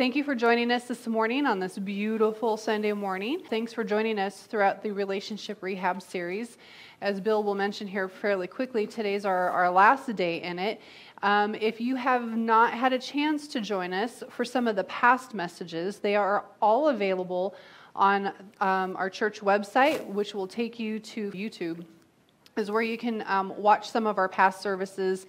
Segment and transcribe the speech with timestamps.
[0.00, 3.42] Thank you for joining us this morning on this beautiful Sunday morning.
[3.50, 6.56] Thanks for joining us throughout the Relationship Rehab series.
[7.02, 10.80] As Bill will mention here fairly quickly, today's our, our last day in it.
[11.22, 14.84] Um, if you have not had a chance to join us for some of the
[14.84, 17.54] past messages, they are all available
[17.94, 18.32] on
[18.62, 21.84] um, our church website, which will take you to YouTube,
[22.56, 25.26] is where you can um, watch some of our past services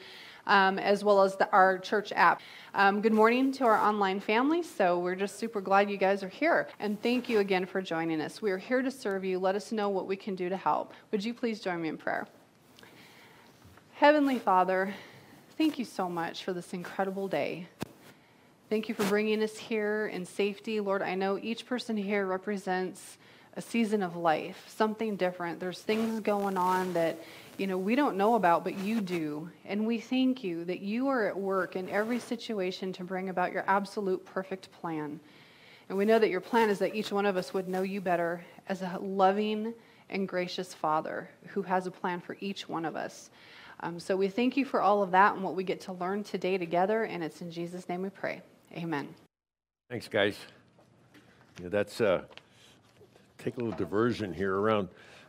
[0.48, 2.42] um, as well as the, our church app.
[2.74, 4.64] Um, good morning to our online family.
[4.64, 6.68] So we're just super glad you guys are here.
[6.80, 8.42] And thank you again for joining us.
[8.42, 9.40] We are here to serve you.
[9.40, 10.94] Let us know what we can do to help.
[11.12, 12.28] Would you please join me in prayer?
[13.94, 14.94] Heavenly Father,
[15.58, 17.68] thank you so much for this incredible day.
[18.70, 20.80] Thank you for bringing us here in safety.
[20.80, 23.18] Lord, I know each person here represents
[23.56, 25.60] a season of life, something different.
[25.60, 27.20] There's things going on that
[27.62, 29.48] you know, we don't know about, but you do.
[29.66, 33.52] And we thank you that you are at work in every situation to bring about
[33.52, 35.20] your absolute perfect plan.
[35.88, 38.02] And we know that your plan is that each one of us would know you
[38.02, 39.76] better as a loving
[40.10, 43.30] and gracious Father who has a plan for each one of us.
[43.82, 46.24] Um, so we thank you for all of that and what we get to learn
[46.24, 47.04] today together.
[47.04, 48.42] And it's in Jesus' name we pray.
[48.76, 49.08] Amen.
[49.88, 50.36] Thanks, guys.
[51.62, 52.24] Yeah, that's uh,
[53.38, 54.88] take a little diversion here around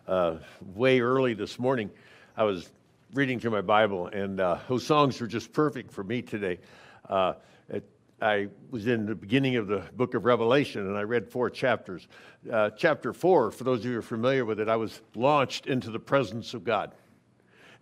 [0.08, 0.36] uh,
[0.74, 1.90] way early this morning.
[2.34, 2.70] I was
[3.12, 6.60] reading through my Bible, and uh, those songs were just perfect for me today.
[7.06, 7.34] Uh,
[7.68, 7.84] it,
[8.22, 12.08] I was in the beginning of the book of Revelation, and I read four chapters.
[12.50, 15.66] Uh, chapter four, for those of you who are familiar with it, I was launched
[15.66, 16.94] into the presence of God.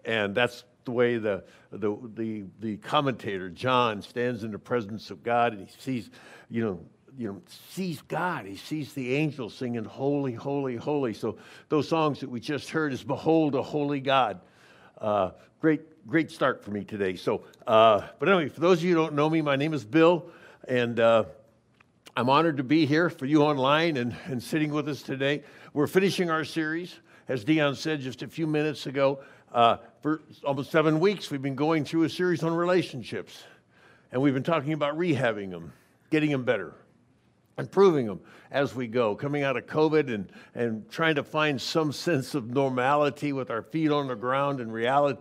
[0.05, 5.23] And that's the way the, the, the, the commentator, John, stands in the presence of
[5.23, 6.11] God, and he sees,
[6.49, 6.81] you know,
[7.17, 8.47] you know, sees God.
[8.47, 11.15] He sees the angels singing, Holy, Holy, Holy.
[11.15, 11.37] So
[11.69, 14.41] those songs that we just heard is Behold a Holy God.
[14.99, 17.17] Uh, great, great start for me today.
[17.17, 19.85] So, uh, but anyway, for those of you who don't know me, my name is
[19.85, 20.27] Bill,
[20.69, 21.25] and uh,
[22.17, 25.43] I'm honored to be here for you online and, and sitting with us today.
[25.73, 26.95] We're finishing our series,
[27.29, 29.21] as Dion said just a few minutes ago.
[29.53, 33.43] Uh, for almost seven weeks, we've been going through a series on relationships,
[34.13, 35.73] and we've been talking about rehabbing them,
[36.11, 36.75] getting them better
[37.61, 41.93] improving them as we go, coming out of COVID and, and trying to find some
[42.09, 45.21] sense of normality with our feet on the ground and reality,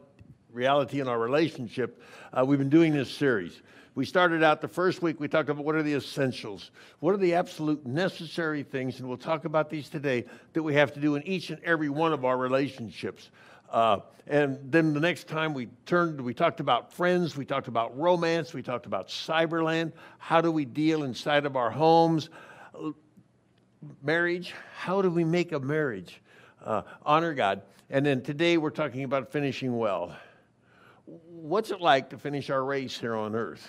[0.52, 2.02] reality in our relationship.
[2.34, 3.62] Uh, we've been doing this series.
[3.96, 7.18] We started out the first week, we talked about what are the essentials, what are
[7.18, 11.16] the absolute necessary things, and we'll talk about these today that we have to do
[11.16, 13.30] in each and every one of our relationships.
[13.72, 17.98] Uh, and then the next time we turned, we talked about friends, we talked about
[17.98, 19.92] romance, we talked about cyberland.
[20.20, 22.30] How do we deal inside of our homes?
[24.04, 26.22] Marriage, how do we make a marriage?
[26.64, 27.62] Uh, honor God.
[27.90, 30.16] And then today we're talking about finishing well.
[31.06, 33.68] What's it like to finish our race here on earth?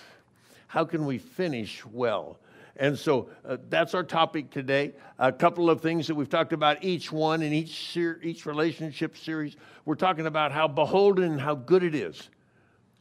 [0.67, 2.37] How can we finish well?
[2.77, 4.93] And so uh, that's our topic today.
[5.19, 9.17] A couple of things that we've talked about each one in each ser- each relationship
[9.17, 9.55] series.
[9.85, 12.29] We're talking about how beholden how good it is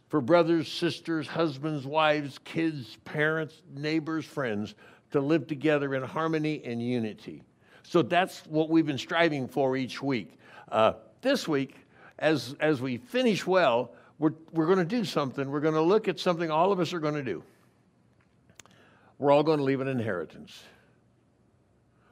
[0.09, 4.75] for brothers, sisters, husbands, wives, kids, parents, neighbors, friends
[5.13, 7.43] to live together in harmony and unity.
[7.85, 10.39] So that's what we've been striving for each week.
[10.71, 11.77] Uh, this week,
[12.19, 15.49] as, as we finish well, we're, we're going to do something.
[15.51, 17.43] We're going to look at something all of us are going to do
[19.21, 20.65] we're all going to leave an inheritance.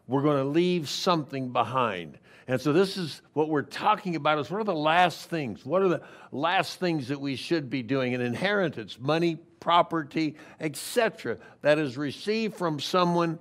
[0.06, 2.18] We're going to leave something behind.
[2.46, 5.64] And so this is what we're talking about is what are the last things?
[5.64, 6.02] What are the
[6.32, 8.14] last things that we should be doing?
[8.14, 13.38] An inheritance, money, property, etc., that is received from someone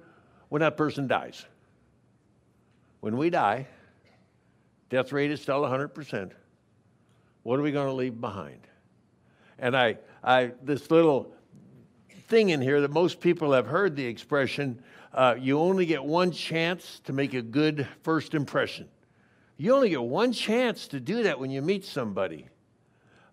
[0.47, 1.45] when that person dies.
[3.01, 3.67] When we die,
[4.89, 6.31] death rate is still 100%.
[7.43, 8.61] What are we going to leave behind?
[9.59, 11.33] And I, I this little
[12.27, 14.81] thing in here that most people have heard the expression
[15.13, 18.87] uh, you only get one chance to make a good first impression.
[19.57, 22.47] You only get one chance to do that when you meet somebody.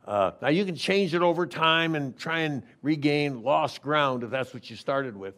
[0.06, 4.31] Uh, now, you can change it over time and try and regain lost ground if
[4.31, 5.34] that's what you started with.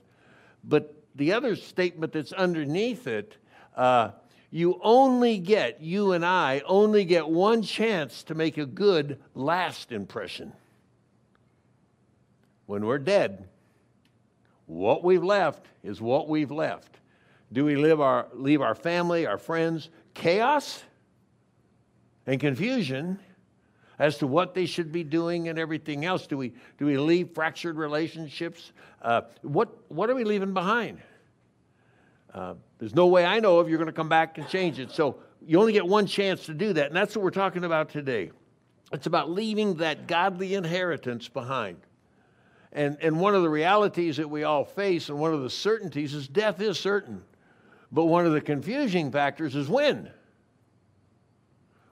[0.62, 3.36] But the other statement that's underneath it,
[3.76, 4.10] uh,
[4.52, 9.90] you only get, you and I only get one chance to make a good last
[9.90, 10.52] impression
[12.66, 13.48] when we're dead,
[14.66, 16.98] what we've left is what we've left.
[17.52, 20.82] Do we live our, leave our family, our friends, chaos
[22.26, 23.20] and confusion
[23.98, 26.26] as to what they should be doing and everything else?
[26.26, 28.72] Do we, do we leave fractured relationships?
[29.00, 30.98] Uh, what, what are we leaving behind?
[32.34, 34.90] Uh, there's no way I know of you're going to come back and change it.
[34.90, 36.88] So you only get one chance to do that.
[36.88, 38.32] And that's what we're talking about today.
[38.92, 41.78] It's about leaving that godly inheritance behind.
[42.72, 46.14] And, and one of the realities that we all face and one of the certainties
[46.14, 47.22] is death is certain.
[47.92, 50.10] But one of the confusing factors is when.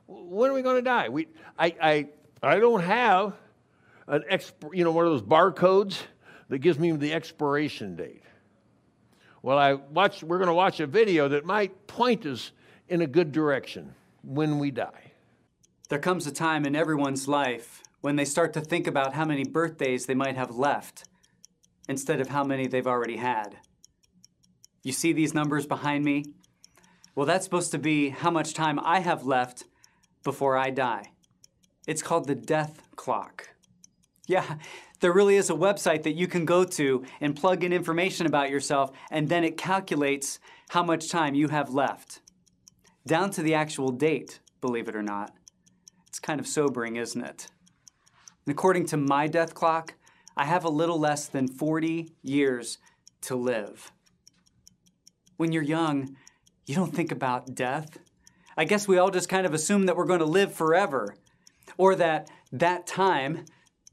[0.06, 1.08] When are we going to die?
[1.08, 1.28] We,
[1.58, 2.08] I, I,
[2.42, 3.34] I don't have
[4.06, 5.98] an exp, you know, one of those barcodes
[6.48, 8.22] that gives me the expiration date.
[9.40, 12.50] Well, I watched, we're going to watch a video that might point us
[12.88, 15.12] in a good direction when we die.
[15.88, 19.44] There comes a time in everyone's life when they start to think about how many
[19.44, 21.04] birthdays they might have left
[21.88, 23.56] instead of how many they've already had.
[24.82, 26.22] You see these numbers behind me?
[27.14, 29.64] Well, that's supposed to be how much time I have left
[30.22, 31.12] before I die.
[31.86, 33.48] It's called the death clock.
[34.28, 34.56] Yeah,
[35.00, 38.50] there really is a website that you can go to and plug in information about
[38.50, 42.20] yourself, and then it calculates how much time you have left.
[43.06, 45.32] Down to the actual date, believe it or not.
[46.06, 47.48] It's kind of sobering, isn't it?
[48.46, 49.94] And according to my death clock,
[50.36, 52.78] I have a little less than 40 years
[53.22, 53.92] to live.
[55.36, 56.16] When you're young,
[56.66, 57.98] you don't think about death.
[58.56, 61.16] I guess we all just kind of assume that we're going to live forever,
[61.76, 63.46] or that that time,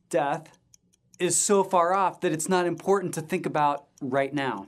[0.10, 0.58] death,
[1.20, 4.68] is so far off that it's not important to think about right now.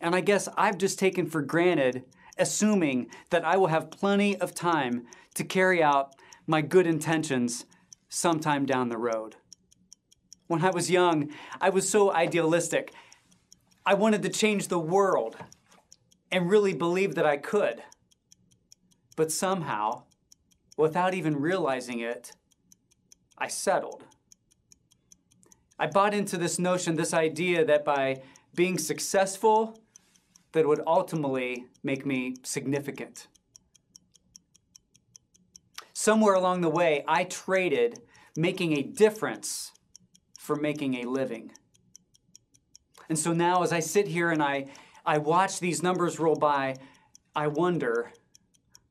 [0.00, 2.04] And I guess I've just taken for granted,
[2.38, 6.14] assuming that I will have plenty of time to carry out
[6.46, 7.64] my good intentions
[8.16, 9.36] sometime down the road.
[10.46, 11.28] When I was young,
[11.60, 12.94] I was so idealistic.
[13.84, 15.36] I wanted to change the world
[16.32, 17.82] and really believed that I could.
[19.16, 20.04] But somehow,
[20.78, 22.32] without even realizing it,
[23.36, 24.04] I settled.
[25.78, 28.22] I bought into this notion, this idea that by
[28.54, 29.78] being successful,
[30.52, 33.26] that would ultimately make me significant.
[35.92, 38.00] Somewhere along the way, I traded
[38.36, 39.72] making a difference
[40.38, 41.50] for making a living.
[43.08, 44.66] And so now, as I sit here and I,
[45.04, 46.76] I watch these numbers roll by,
[47.34, 48.12] I wonder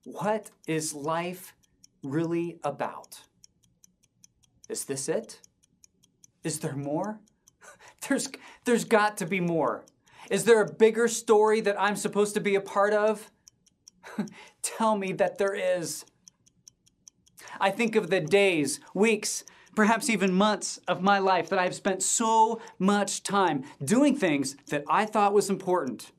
[0.06, 1.54] what is life
[2.04, 3.20] really about?
[4.70, 5.42] Is this it?
[6.44, 7.20] Is there more?
[8.08, 8.30] There's,
[8.66, 9.84] there's got to be more.
[10.30, 13.32] Is there a bigger story that I'm supposed to be a part of?
[14.62, 16.06] Tell me that there is.
[17.60, 19.44] I think of the days, weeks,
[19.76, 24.84] perhaps even months of my life that I've spent so much time doing things that
[24.90, 26.12] I thought was important,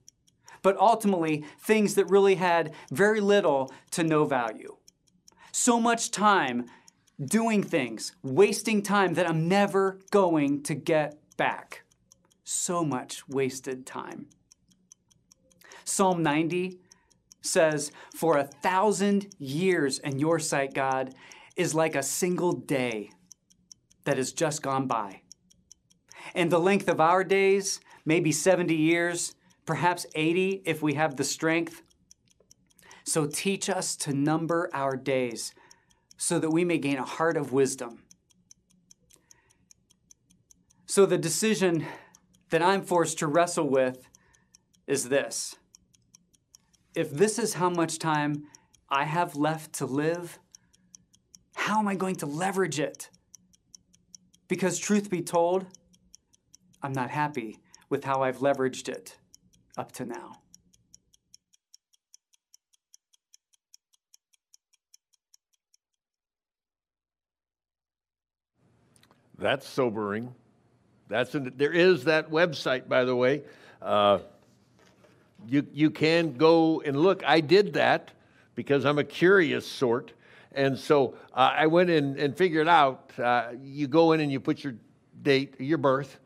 [0.62, 4.76] but ultimately things that really had very little to no value.
[5.52, 6.66] So much time
[7.24, 11.84] doing things, wasting time that I'm never going to get back.
[12.44, 14.26] So much wasted time.
[15.84, 16.80] Psalm 90
[17.46, 21.14] says, For a thousand years in your sight, God,
[21.56, 23.10] is like a single day
[24.04, 25.22] that has just gone by.
[26.34, 29.34] And the length of our days, maybe 70 years,
[29.64, 31.82] perhaps 80 if we have the strength.
[33.04, 35.54] So teach us to number our days
[36.16, 38.02] so that we may gain a heart of wisdom.
[40.88, 41.84] So, the decision
[42.50, 44.08] that I'm forced to wrestle with
[44.86, 45.56] is this
[46.96, 48.46] if this is how much time
[48.88, 50.38] I have left to live,
[51.54, 53.10] how am I going to leverage it?
[54.48, 55.66] Because, truth be told,
[56.82, 57.58] I'm not happy
[57.90, 59.18] with how I've leveraged it
[59.76, 60.40] up to now.
[69.38, 70.34] That's sobering.
[71.08, 73.42] That's there is that website, by the way.
[73.82, 74.20] Uh,
[75.48, 77.22] you, you can go and look.
[77.24, 78.12] I did that
[78.54, 80.12] because I'm a curious sort.
[80.52, 84.40] And so uh, I went in and figured out uh, you go in and you
[84.40, 84.74] put your
[85.22, 86.18] date, your birth,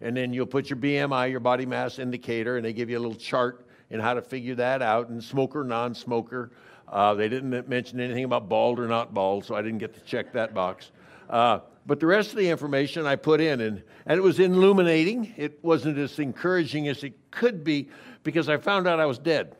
[0.00, 3.00] and then you'll put your BMI, your body mass indicator, and they give you a
[3.00, 6.52] little chart in how to figure that out, and smoker, non smoker.
[6.88, 10.00] Uh, they didn't mention anything about bald or not bald, so I didn't get to
[10.00, 10.90] check that box.
[11.28, 15.34] Uh, but the rest of the information I put in, and, and it was illuminating.
[15.36, 17.88] It wasn't as encouraging as it could be
[18.22, 19.56] because I found out I was dead.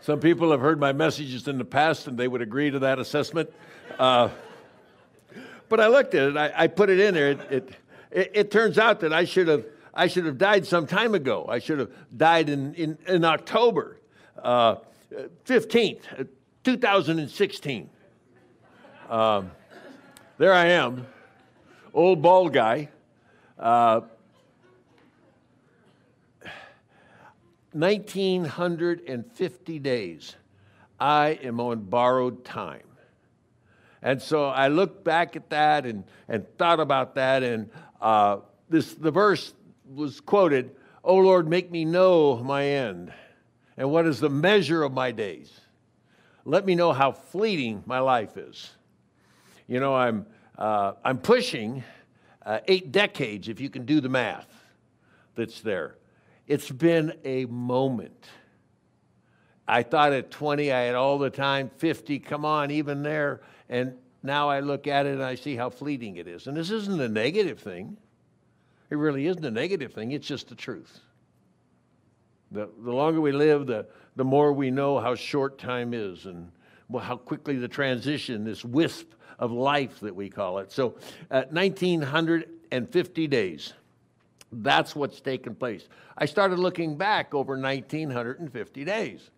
[0.00, 2.98] Some people have heard my messages in the past and they would agree to that
[2.98, 3.52] assessment.
[3.98, 4.30] Uh,
[5.68, 7.32] but I looked at it, I, I put it in there.
[7.32, 7.70] It, it,
[8.10, 11.44] it, it, turns out that I should have, I should have died some time ago.
[11.46, 13.98] I should have died in, in, in October
[14.42, 14.76] uh,
[15.12, 16.24] 15th, uh,
[16.64, 17.90] 2016.
[19.08, 19.50] Um,
[20.36, 21.06] there I am,
[21.94, 22.90] old bald guy.
[23.58, 24.02] Uh,
[27.72, 30.36] 1950 days
[30.98, 32.82] I am on borrowed time.
[34.02, 37.68] And so I looked back at that and, and thought about that, and
[38.00, 38.38] uh,
[38.68, 39.52] this, the verse
[39.92, 40.70] was quoted,
[41.02, 43.12] O Lord, make me know my end,
[43.78, 45.60] and what is the measure of my days.
[46.44, 48.70] Let me know how fleeting my life is.
[49.68, 50.26] You know, I'm,
[50.58, 51.84] uh, I'm pushing
[52.44, 54.48] uh, eight decades, if you can do the math
[55.36, 55.94] that's there.
[56.48, 58.26] It's been a moment.
[59.68, 63.42] I thought at 20 I had all the time, 50, come on, even there.
[63.68, 66.48] And now I look at it and I see how fleeting it is.
[66.48, 67.96] And this isn't a negative thing.
[68.90, 71.00] It really isn't a negative thing, it's just the truth.
[72.50, 73.86] The, the longer we live, the,
[74.16, 76.50] the more we know how short time is and
[77.00, 80.72] how quickly the transition, this wisp of life that we call it.
[80.72, 80.96] So,
[81.30, 83.72] uh, 1950 days.
[84.50, 85.88] That's what's taken place.
[86.16, 89.30] I started looking back over 1950 days.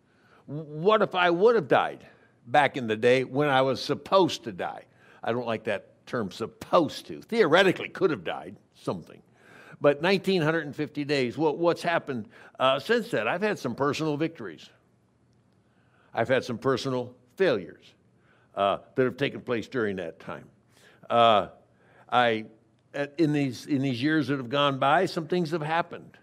[0.46, 2.06] What if I would have died
[2.46, 4.84] back in the day when I was supposed to die?
[5.22, 7.20] I don't like that term supposed to.
[7.22, 9.20] Theoretically, could have died, something.
[9.80, 13.26] But 1950 days, well, what's happened uh, since then?
[13.26, 14.68] I've had some personal victories.
[16.12, 17.94] I've had some personal failures
[18.54, 20.44] uh, that have taken place during that time.
[21.08, 21.48] Uh,
[22.10, 22.44] I,
[23.16, 26.18] in, these, in these years that have gone by, some things have happened.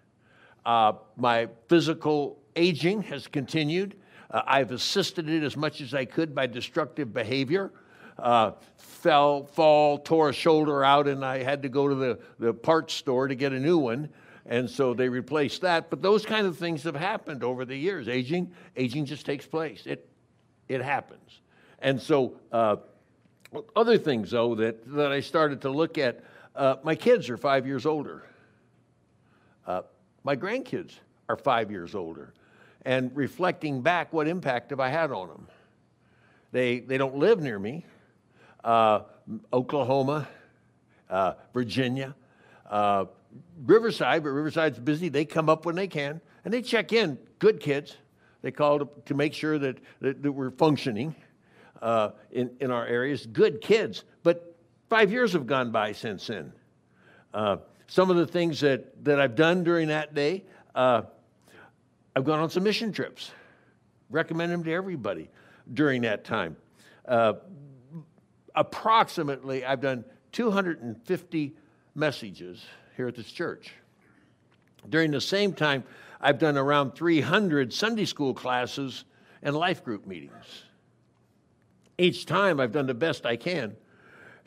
[0.66, 3.96] Uh, my physical aging has continued.
[4.30, 7.72] Uh, I've assisted it as much as I could by destructive behavior
[8.20, 12.54] uh, fell, fall, tore a shoulder out, and I had to go to the, the
[12.54, 14.10] parts store to get a new one.
[14.46, 15.90] And so they replaced that.
[15.90, 18.08] But those kind of things have happened over the years.
[18.08, 19.86] Aging, aging just takes place.
[19.86, 20.10] It,
[20.68, 21.42] it happens.
[21.80, 22.78] And so uh,
[23.76, 26.24] other things, though, that, that I started to look at,
[26.56, 28.24] uh, my kids are five years older.
[29.66, 29.82] Uh,
[30.24, 30.94] my grandkids
[31.30, 32.34] are five years older.
[32.84, 35.48] And reflecting back, what impact have I had on them?
[36.54, 37.86] They, they don't live near me
[38.64, 39.02] uh,
[39.52, 40.28] Oklahoma,
[41.10, 42.16] uh, Virginia,
[42.70, 43.06] uh,
[43.66, 45.10] Riverside, but Riverside's busy.
[45.10, 47.18] They come up when they can and they check in.
[47.40, 47.98] Good kids.
[48.42, 51.16] They call to, to make sure that, that, that we're functioning
[51.82, 53.26] uh, in, in our areas.
[53.26, 54.04] Good kids.
[54.24, 54.56] But
[54.90, 56.54] five years have gone by since then.
[57.34, 60.44] Uh, some of the things that, that I've done during that day,
[60.76, 61.04] uh,
[62.16, 63.32] I've gone on some mission trips.
[64.10, 65.30] Recommend them to everybody
[65.74, 66.56] during that time.
[67.08, 67.34] Uh,
[68.58, 71.56] approximately, I've done 250
[71.96, 72.66] messages
[72.98, 73.72] here at this church.
[74.90, 75.84] During the same time,
[76.20, 79.06] I've done around 300 Sunday school classes
[79.44, 80.64] and life group meetings.
[81.98, 83.78] Each time, I've done the best I can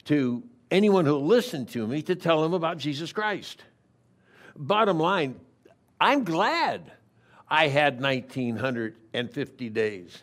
[0.05, 3.63] to anyone who listened to me to tell them about Jesus Christ.
[4.57, 5.39] Bottom line,
[6.01, 6.91] I'm glad
[7.49, 10.23] I had 1950 days.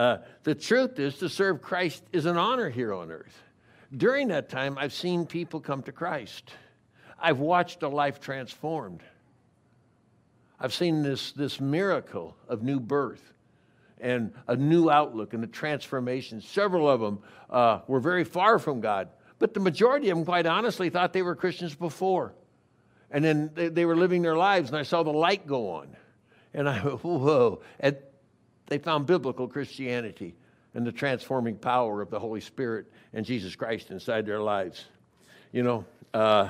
[0.00, 3.38] Uh, the truth is, to serve Christ is an honor here on earth.
[3.94, 6.54] During that time, I've seen people come to Christ.
[7.20, 9.02] I've watched a life transformed.
[10.58, 13.34] I've seen this, this miracle of new birth
[14.00, 16.40] and a new outlook and a transformation.
[16.40, 17.18] Several of them
[17.50, 21.20] uh, were very far from God, but the majority of them, quite honestly, thought they
[21.20, 22.32] were Christians before.
[23.10, 25.94] And then they, they were living their lives, and I saw the light go on.
[26.54, 27.60] And I, whoa.
[27.78, 27.98] And
[28.70, 30.34] they found biblical Christianity
[30.74, 34.86] and the transforming power of the Holy Spirit and Jesus Christ inside their lives.
[35.52, 35.84] You know,
[36.14, 36.48] uh,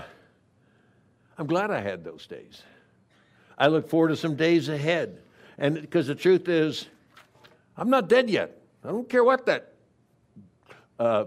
[1.39, 2.62] I'm glad I had those days.
[3.57, 5.23] I look forward to some days ahead.
[5.57, 6.87] And because the truth is,
[7.77, 8.61] I'm not dead yet.
[8.85, 9.73] I don't care what that
[10.99, 11.25] uh,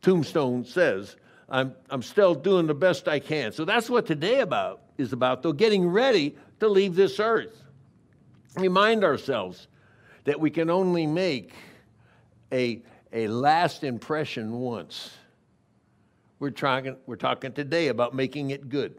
[0.00, 1.16] tombstone says.
[1.48, 3.50] I'm, I'm still doing the best I can.
[3.50, 7.64] So that's what today about is about, though, getting ready to leave this earth.
[8.54, 9.66] Remind ourselves
[10.24, 11.52] that we can only make
[12.52, 15.10] a, a last impression once.
[16.38, 18.98] We're, trying, we're talking today about making it good.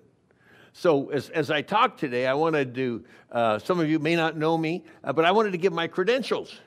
[0.73, 4.37] So, as, as I talk today, I wanted to, uh, some of you may not
[4.37, 6.59] know me, uh, but I wanted to give my credentials.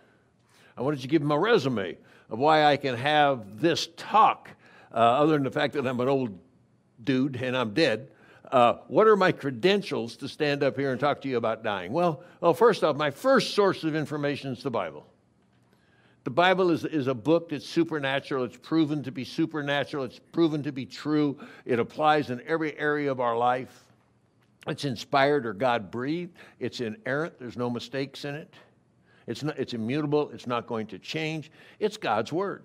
[0.77, 1.97] I wanted to give my resume
[2.29, 4.51] of why I can have this talk,
[4.93, 6.39] uh, other than the fact that I'm an old
[7.03, 8.09] dude and I'm dead.
[8.51, 11.93] Uh, what are my credentials to stand up here and talk to you about dying?
[11.93, 15.07] Well, well, first off, my first source of information is the Bible.
[16.25, 18.45] The Bible is, is a book that's supernatural.
[18.45, 20.05] It's proven to be supernatural.
[20.05, 21.39] It's proven to be true.
[21.67, 23.85] It applies in every area of our life.
[24.67, 26.33] It's inspired or God breathed.
[26.59, 27.39] It's inerrant.
[27.39, 28.55] There's no mistakes in it.
[29.27, 30.31] It's, not, it's immutable.
[30.31, 31.51] It's not going to change.
[31.79, 32.65] It's God's Word.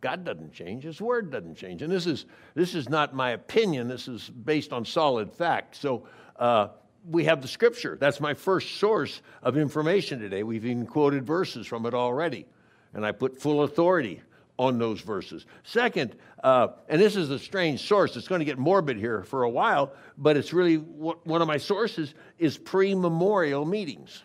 [0.00, 1.82] God doesn't change, His Word doesn't change.
[1.82, 5.76] And this is, this is not my opinion, this is based on solid fact.
[5.76, 6.06] So
[6.38, 6.68] uh,
[7.08, 7.96] we have the scripture.
[8.00, 10.42] That's my first source of information today.
[10.42, 12.46] We've even quoted verses from it already.
[12.94, 14.22] And I put full authority
[14.58, 15.46] on those verses.
[15.62, 19.44] Second, uh, and this is a strange source, it's going to get morbid here for
[19.44, 24.22] a while, but it's really one of my sources is pre memorial meetings.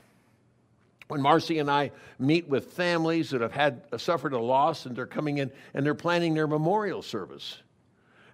[1.08, 4.96] When Marcy and I meet with families that have had uh, suffered a loss and
[4.96, 7.60] they're coming in and they're planning their memorial service.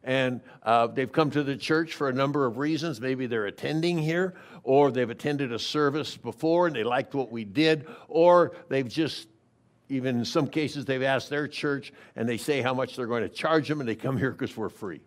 [0.04, 3.00] And uh, they've come to the church for a number of reasons.
[3.00, 7.44] Maybe they're attending here, or they've attended a service before and they liked what we
[7.44, 9.28] did, or they've just
[9.90, 13.24] even in some cases, they've asked their church and they say how much they're going
[13.24, 15.02] to charge them, and they come here because we're free.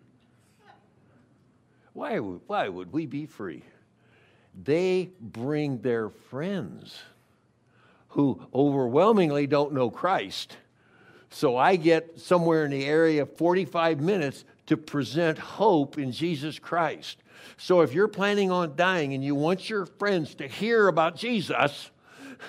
[1.93, 3.63] Why why would we be free?
[4.63, 7.01] They bring their friends
[8.15, 10.55] who overwhelmingly don't know Christ.
[11.29, 16.57] So I get somewhere in the area of 45 minutes to present hope in Jesus
[16.57, 17.17] Christ.
[17.57, 21.91] So if you're planning on dying and you want your friends to hear about Jesus,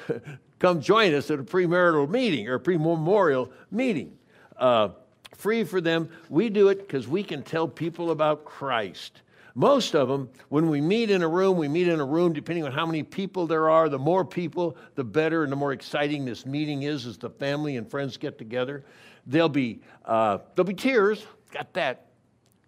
[0.60, 4.16] come join us at a premarital meeting or prememorial meeting.
[4.56, 4.90] Uh,
[5.34, 6.08] free for them.
[6.28, 9.20] We do it because we can tell people about Christ.
[9.58, 12.64] Most of them, when we meet in a room, we meet in a room depending
[12.64, 13.88] on how many people there are.
[13.88, 17.78] The more people, the better and the more exciting this meeting is as the family
[17.78, 18.84] and friends get together.
[19.26, 22.08] There'll be, uh, there'll be tears, got that.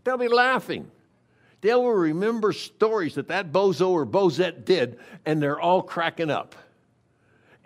[0.02, 0.90] They'll be laughing.
[1.60, 6.54] They will remember stories that that bozo or bozette did, and they're all cracking up.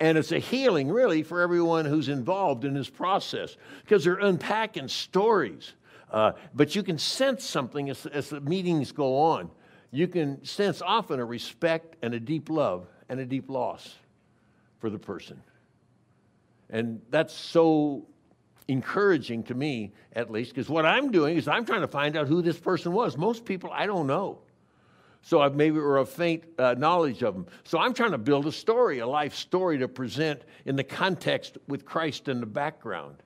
[0.00, 4.88] And it's a healing, really, for everyone who's involved in this process because they're unpacking
[4.88, 5.74] stories.
[6.12, 9.50] Uh, but you can sense something as, as the meetings go on.
[9.90, 13.94] You can sense often a respect and a deep love and a deep loss
[14.78, 15.42] for the person.
[16.70, 18.06] And that's so
[18.68, 22.28] encouraging to me, at least, because what I'm doing is I'm trying to find out
[22.28, 23.16] who this person was.
[23.16, 24.38] Most people I don't know.
[25.22, 27.46] So I've maybe or a faint uh, knowledge of them.
[27.64, 31.58] So I'm trying to build a story, a life story to present in the context
[31.68, 33.22] with Christ in the background.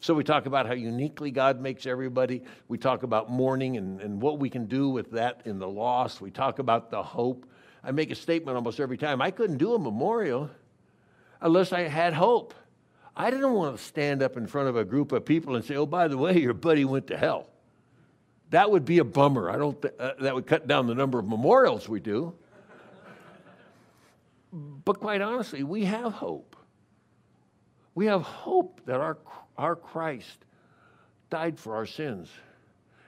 [0.00, 2.42] So we talk about how uniquely God makes everybody.
[2.68, 6.20] We talk about mourning and, and what we can do with that in the loss.
[6.20, 7.46] We talk about the hope.
[7.82, 9.22] I make a statement almost every time.
[9.22, 10.50] I couldn't do a memorial
[11.40, 12.54] unless I had hope.
[13.16, 15.76] I didn't want to stand up in front of a group of people and say,
[15.76, 17.48] oh, by the way, your buddy went to hell.
[18.50, 19.50] That would be a bummer.
[19.50, 19.80] I don't.
[19.80, 22.34] Th- uh, that would cut down the number of memorials we do.
[24.52, 26.54] But quite honestly, we have hope.
[27.94, 29.18] We have hope that our
[29.58, 30.44] our Christ
[31.30, 32.28] died for our sins,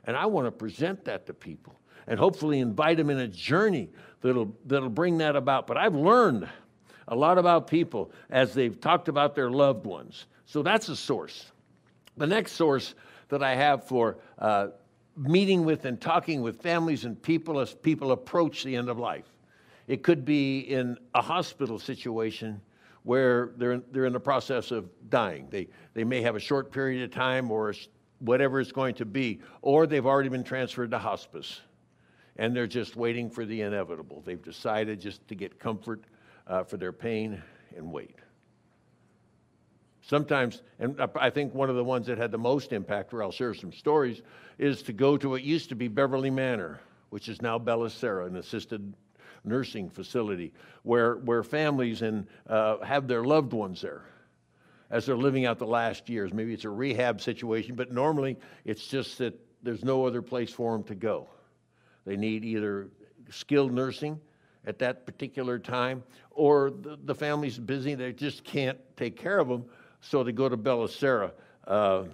[0.05, 3.91] and I want to present that to people and hopefully invite them in a journey
[4.23, 5.67] that'll that'll bring that about.
[5.67, 6.49] But I've learned
[7.07, 10.27] a lot about people as they've talked about their loved ones.
[10.47, 11.51] So that's a source.
[12.17, 12.95] The next source
[13.29, 14.69] that I have for uh,
[15.17, 19.27] meeting with and talking with families and people as people approach the end of life.
[19.87, 22.61] It could be in a hospital situation
[23.09, 25.49] where they're, they're in the process of dying.
[25.49, 27.73] They, they may have a short period of time or
[28.19, 31.63] whatever it's going to be, or they've already been transferred to hospice
[32.37, 34.23] and they're just waiting for the inevitable.
[34.27, 36.05] They've decided just to get comfort
[36.47, 37.43] uh, for their pain
[37.75, 38.17] and wait.
[40.03, 43.33] Sometimes, and I think one of the ones that had the most impact, where I'll
[43.33, 44.21] share some stories,
[44.59, 48.37] is to go to what used to be Beverly Manor, which is now Bellicera, an
[48.37, 48.93] assisted
[49.49, 54.03] nursing facility, where, where families and, uh, have their loved ones there
[54.91, 56.33] as they're living out the last years.
[56.33, 60.73] Maybe it's a rehab situation, but normally it's just that there's no other place for
[60.73, 61.29] them to go.
[62.07, 62.89] They need either
[63.31, 64.21] skilled nursing
[64.65, 69.49] at that particular time, or the, the family's busy, they just can't take care of
[69.49, 69.65] them
[70.01, 71.33] so they go to Bellicera
[71.67, 72.05] uh,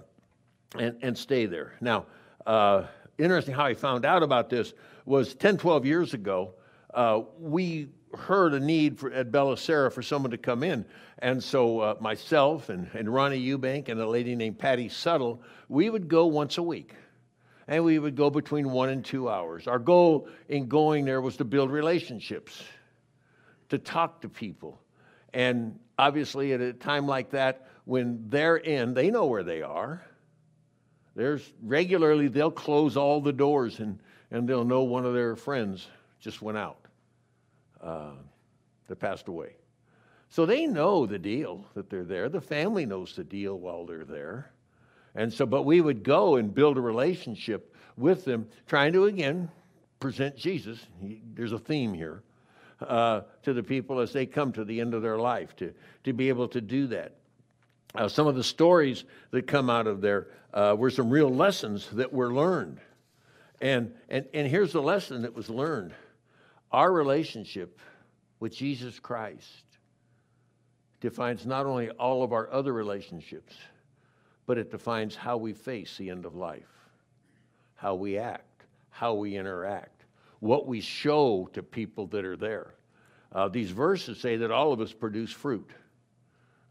[0.77, 1.73] and, and stay there.
[1.81, 2.05] Now,
[2.45, 2.83] uh,
[3.17, 4.73] interesting how I found out about this
[5.05, 6.53] was 10, 12 years ago,
[6.95, 10.85] uh, we heard a need for, at Bellicera for someone to come in.
[11.19, 15.89] And so uh, myself and, and Ronnie Eubank and a lady named Patty Suttle, we
[15.89, 16.93] would go once a week.
[17.67, 19.67] And we would go between one and two hours.
[19.67, 22.63] Our goal in going there was to build relationships,
[23.69, 24.79] to talk to people.
[25.33, 30.05] And obviously, at a time like that, when they're in, they know where they are.
[31.15, 35.87] There's regularly they'll close all the doors and, and they'll know one of their friends
[36.19, 36.84] just went out.
[37.85, 38.13] Uh,
[38.87, 39.53] that passed away.
[40.29, 42.29] So they know the deal that they're there.
[42.29, 44.51] The family knows the deal while they're there.
[45.13, 49.49] And so, but we would go and build a relationship with them, trying to again
[49.99, 50.79] present Jesus.
[50.99, 52.23] He, there's a theme here
[52.81, 55.71] uh, to the people as they come to the end of their life to,
[56.05, 57.13] to be able to do that.
[57.93, 61.87] Uh, some of the stories that come out of there uh, were some real lessons
[61.93, 62.79] that were learned.
[63.61, 65.93] And, and, and here's the lesson that was learned
[66.75, 67.79] Our relationship
[68.41, 69.63] with Jesus Christ
[70.99, 73.53] defines not only all of our other relationships,
[74.45, 76.67] but it defines how we face the end of life,
[77.75, 80.03] how we act, how we interact,
[80.41, 82.73] what we show to people that are there.
[83.31, 85.71] Uh, these verses say that all of us produce fruit.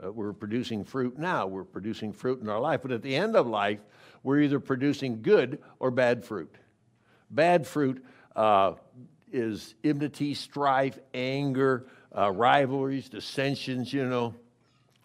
[0.04, 3.36] Uh, we're producing fruit now, we're producing fruit in our life, but at the end
[3.36, 3.80] of life,
[4.22, 6.54] we're either producing good or bad fruit.
[7.30, 8.04] Bad fruit
[8.36, 8.74] uh,
[9.34, 14.34] is enmity, strife, anger, uh, rivalries, dissensions, you know.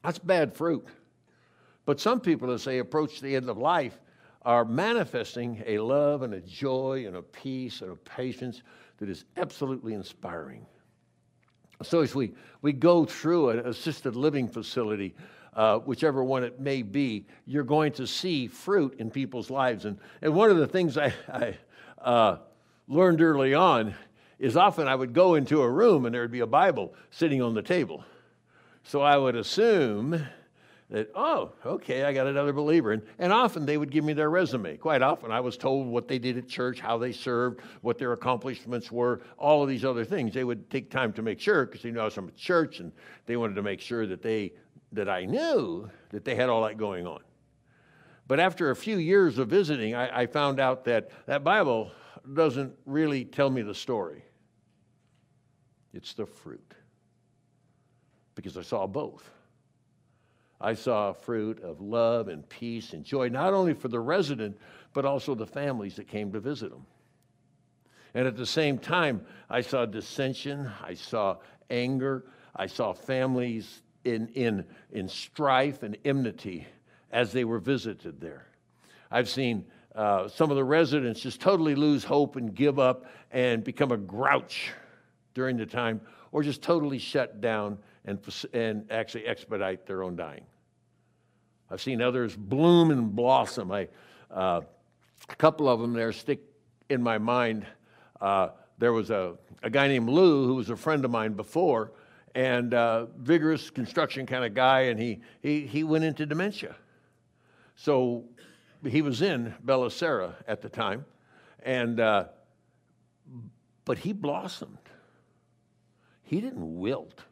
[0.03, 0.87] That's bad fruit.
[1.85, 3.99] But some people, as they approach the end of life,
[4.43, 8.61] are manifesting a love and a joy and a peace and a patience
[8.97, 10.65] that is absolutely inspiring.
[11.81, 15.15] So, as we, we go through an assisted living facility,
[15.55, 19.85] uh, whichever one it may be, you're going to see fruit in people's lives.
[19.85, 21.57] And, and one of the things I, I
[22.01, 22.37] uh,
[22.87, 23.95] learned early on
[24.39, 27.41] is often I would go into a room and there would be a Bible sitting
[27.41, 28.03] on the table.
[28.83, 30.25] So I would assume
[30.89, 32.93] that, oh, okay, I got another believer.
[32.93, 34.77] And, and often they would give me their resume.
[34.77, 38.13] Quite often I was told what they did at church, how they served, what their
[38.13, 40.33] accomplishments were, all of these other things.
[40.33, 42.79] They would take time to make sure because they knew I was from a church
[42.79, 42.91] and
[43.25, 44.53] they wanted to make sure that they
[44.91, 47.19] that I knew that they had all that going on.
[48.27, 51.91] But after a few years of visiting, I, I found out that that Bible
[52.33, 54.23] doesn't really tell me the story.
[55.93, 56.73] It's the fruit.
[58.35, 59.29] Because I saw both.
[60.61, 64.57] I saw fruit of love and peace and joy, not only for the resident,
[64.93, 66.85] but also the families that came to visit them.
[68.13, 71.37] And at the same time, I saw dissension, I saw
[71.69, 72.25] anger,
[72.55, 76.67] I saw families in, in, in strife and enmity
[77.11, 78.47] as they were visited there.
[79.11, 83.63] I've seen uh, some of the residents just totally lose hope and give up and
[83.63, 84.71] become a grouch
[85.33, 88.19] during the time, or just totally shut down and,
[88.53, 90.43] and actually expedite their own dying.
[91.69, 93.71] I've seen others bloom and blossom.
[93.71, 93.87] I,
[94.31, 94.61] uh,
[95.29, 96.39] a couple of them there stick
[96.89, 97.65] in my mind.
[98.19, 101.91] Uh, there was a, a guy named Lou who was a friend of mine before,
[102.33, 106.75] and uh, vigorous construction kind of guy, and he, he, he went into dementia.
[107.75, 108.25] So
[108.85, 111.05] he was in Bellicera at the time,
[111.63, 112.25] and uh,
[113.85, 114.78] but he blossomed.
[116.29, 117.23] He didn't wilt.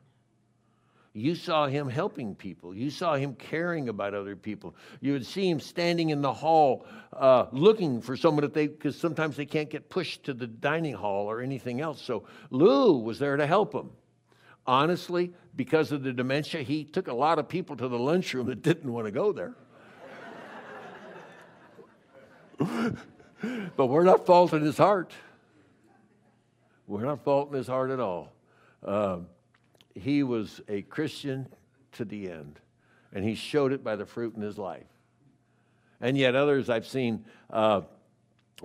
[1.13, 2.73] You saw him helping people.
[2.73, 4.75] You saw him caring about other people.
[5.01, 8.97] You would see him standing in the hall uh, looking for someone that they, because
[8.97, 12.01] sometimes they can't get pushed to the dining hall or anything else.
[12.01, 13.91] So Lou was there to help him.
[14.65, 18.63] Honestly, because of the dementia, he took a lot of people to the lunchroom that
[18.63, 19.53] didn't want to go there.
[23.77, 25.13] but we're not faulting his heart.
[26.87, 28.33] We're not faulting his heart at all.
[28.87, 29.27] Um,
[29.93, 31.47] he was a Christian
[31.93, 32.59] to the end,
[33.13, 34.87] and he showed it by the fruit in his life.
[35.99, 37.81] And yet, others I've seen, uh,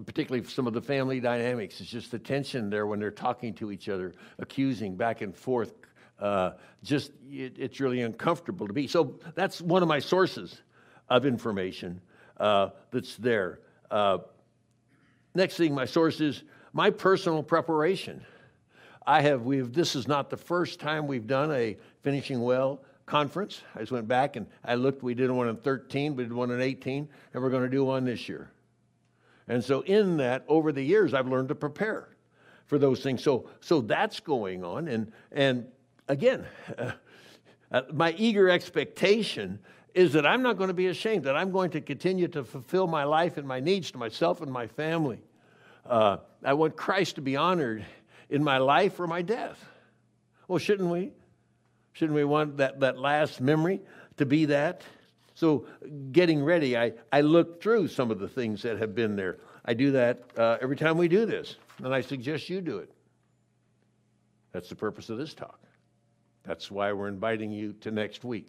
[0.06, 3.72] particularly some of the family dynamics, it's just the tension there when they're talking to
[3.72, 5.74] each other, accusing back and forth.
[6.18, 6.52] Uh,
[6.84, 8.86] just it, it's really uncomfortable to be.
[8.86, 10.62] So that's one of my sources
[11.08, 12.00] of information
[12.36, 13.60] uh, that's there.
[13.90, 14.18] Uh,
[15.34, 18.24] next thing, my source is my personal preparation.
[19.06, 23.62] I have, we've, this is not the first time we've done a finishing well conference.
[23.74, 26.50] I just went back and I looked, we did one in 13, we did one
[26.50, 28.50] in 18, and we're going to do one this year.
[29.48, 32.08] And so, in that, over the years, I've learned to prepare
[32.66, 33.22] for those things.
[33.22, 34.88] So, so that's going on.
[34.88, 35.66] And, and
[36.08, 36.46] again,
[36.78, 36.92] uh,
[37.72, 39.58] uh, my eager expectation
[39.94, 42.86] is that I'm not going to be ashamed, that I'm going to continue to fulfill
[42.86, 45.20] my life and my needs to myself and my family.
[45.84, 47.84] Uh, I want Christ to be honored
[48.32, 49.62] in my life or my death.
[50.48, 51.12] Well, shouldn't we?
[51.92, 53.80] Shouldn't we want that, that last memory
[54.16, 54.82] to be that?
[55.34, 55.66] So,
[56.12, 59.38] getting ready, I, I look through some of the things that have been there.
[59.64, 62.90] I do that uh, every time we do this, and I suggest you do it.
[64.52, 65.60] That's the purpose of this talk.
[66.44, 68.48] That's why we're inviting you to next week.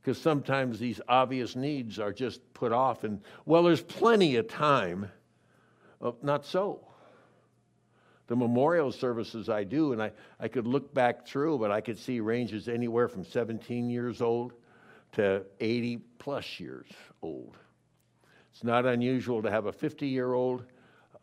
[0.00, 5.10] Because sometimes these obvious needs are just put off, and well, there's plenty of time.
[6.00, 6.84] Well, not so
[8.28, 11.98] the memorial services I do, and I, I could look back through, but I could
[11.98, 14.52] see ranges anywhere from 17 years old
[15.12, 16.86] to 80 plus years
[17.20, 17.56] old.
[18.52, 20.64] It's not unusual to have a 50 year old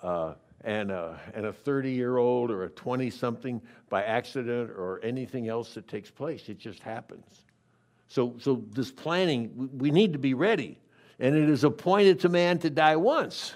[0.01, 4.99] uh, and a, and a 30 year old or a 20 something by accident or
[5.03, 6.49] anything else that takes place.
[6.49, 7.45] It just happens.
[8.07, 10.79] So, so this planning, we need to be ready.
[11.19, 13.53] And it is appointed to man to die once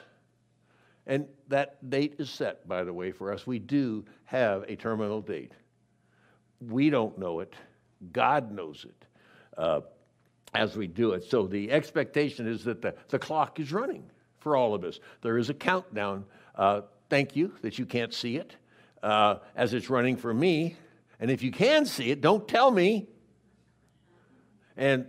[1.05, 3.45] And that date is set, by the way, for us.
[3.45, 5.51] We do have a terminal date.
[6.61, 7.53] We don't know it,
[8.11, 9.05] God knows it
[9.57, 9.81] uh,
[10.53, 11.23] as we do it.
[11.23, 14.99] So the expectation is that the, the clock is running for all of us.
[15.21, 16.25] There is a countdown.
[16.55, 18.55] Uh, thank you that you can't see it
[19.01, 20.75] uh, as it's running for me.
[21.19, 23.07] And if you can see it, don't tell me.
[24.75, 25.05] And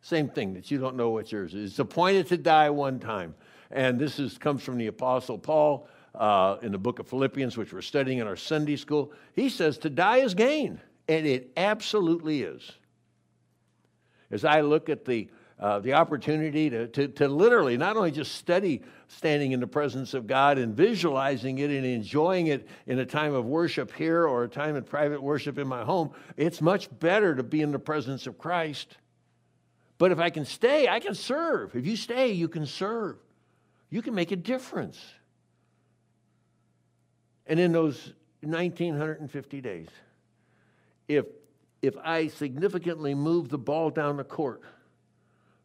[0.00, 1.72] same thing that you don't know what yours is.
[1.72, 3.34] It's appointed to die one time.
[3.74, 7.72] And this is, comes from the Apostle Paul uh, in the book of Philippians, which
[7.72, 9.12] we're studying in our Sunday school.
[9.34, 10.80] He says, To die is gain.
[11.08, 12.70] And it absolutely is.
[14.30, 18.36] As I look at the, uh, the opportunity to, to, to literally not only just
[18.36, 23.04] study standing in the presence of God and visualizing it and enjoying it in a
[23.04, 26.88] time of worship here or a time of private worship in my home, it's much
[27.00, 28.96] better to be in the presence of Christ.
[29.98, 31.74] But if I can stay, I can serve.
[31.74, 33.16] If you stay, you can serve.
[33.94, 35.00] You can make a difference.
[37.46, 39.86] And in those 1950 days,
[41.06, 41.26] if,
[41.80, 44.62] if I significantly move the ball down the court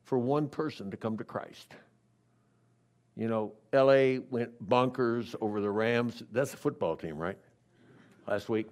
[0.04, 1.74] for one person to come to Christ,
[3.15, 6.22] you know, LA went bonkers over the Rams.
[6.32, 7.39] That's the football team, right?
[8.28, 8.68] Last week.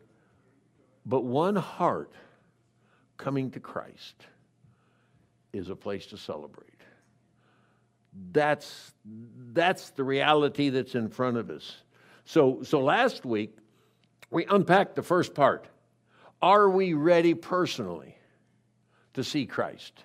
[1.03, 2.13] But one heart
[3.17, 4.27] coming to Christ
[5.51, 6.76] is a place to celebrate.
[8.31, 8.93] That's,
[9.53, 11.77] that's the reality that's in front of us.
[12.25, 13.57] So, so last week,
[14.29, 15.67] we unpacked the first part.
[16.41, 18.17] Are we ready personally
[19.13, 20.03] to see Christ?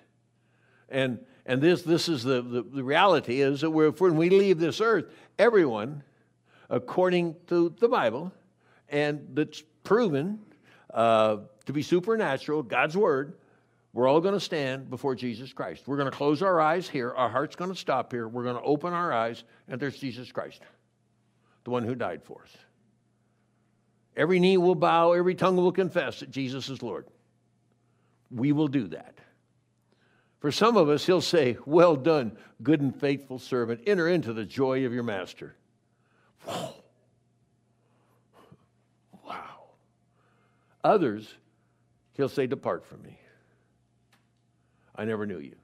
[0.89, 4.79] And, and this, this is the, the, the reality is that when we leave this
[4.79, 5.05] earth,
[5.37, 6.03] everyone,
[6.69, 8.31] according to the Bible,
[8.89, 10.39] and that's proven
[10.93, 13.33] uh, to be supernatural, God's Word,
[13.93, 15.83] we're all going to stand before Jesus Christ.
[15.85, 17.11] We're going to close our eyes here.
[17.11, 18.27] Our heart's going to stop here.
[18.27, 20.61] We're going to open our eyes, and there's Jesus Christ,
[21.63, 22.57] the one who died for us.
[24.17, 27.07] Every knee will bow, every tongue will confess that Jesus is Lord.
[28.31, 29.19] We will do that.
[30.39, 33.81] For some of us, he'll say, Well done, good and faithful servant.
[33.87, 35.55] Enter into the joy of your master.
[39.25, 39.69] Wow.
[40.83, 41.33] Others,
[42.13, 43.17] he'll say, Depart from me.
[44.95, 45.55] I never knew you.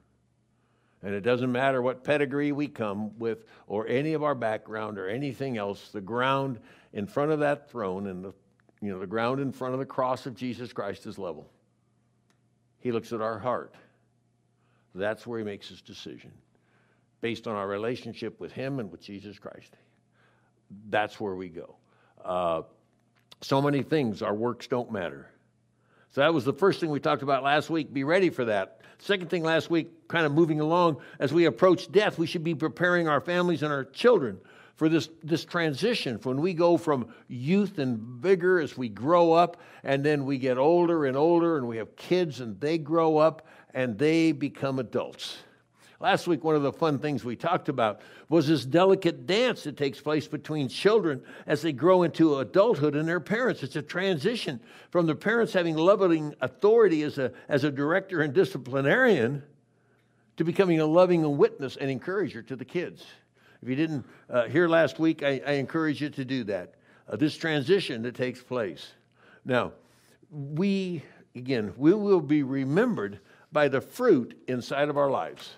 [1.02, 5.08] And it doesn't matter what pedigree we come with or any of our background or
[5.08, 6.60] anything else, the ground
[6.92, 8.34] in front of that throne and the,
[8.82, 11.50] you know, the ground in front of the cross of Jesus Christ is level.
[12.80, 13.76] He looks at our heart.
[14.94, 16.32] That's where he makes his decision
[17.22, 19.76] based on our relationship with him and with Jesus Christ.
[20.90, 21.76] That's where we go.
[22.24, 22.62] Uh,
[23.42, 25.30] so many things, our works don't matter.
[26.12, 27.94] So that was the first thing we talked about last week.
[27.94, 28.82] Be ready for that.
[28.98, 32.56] Second thing last week, kind of moving along, as we approach death, we should be
[32.56, 34.40] preparing our families and our children
[34.76, 39.58] for this, this transition when we go from youth and vigor as we grow up,
[39.84, 43.46] and then we get older and older, and we have kids and they grow up
[43.74, 45.38] and they become adults.
[46.02, 49.76] Last week, one of the fun things we talked about was this delicate dance that
[49.76, 53.64] takes place between children as they grow into adulthood and their parents.
[53.64, 58.34] It's a transition from the parents having loving authority as a, as a director and
[58.34, 59.44] disciplinarian
[60.38, 63.06] to becoming a loving witness and encourager to the kids.
[63.62, 66.76] If you didn't uh, hear last week, I, I, encourage you to do that.
[67.10, 68.94] Uh, this transition that takes place.
[69.44, 69.74] Now,
[70.32, 71.04] we,
[71.36, 73.20] again, we will be remembered
[73.52, 75.56] by the fruit inside of our lives.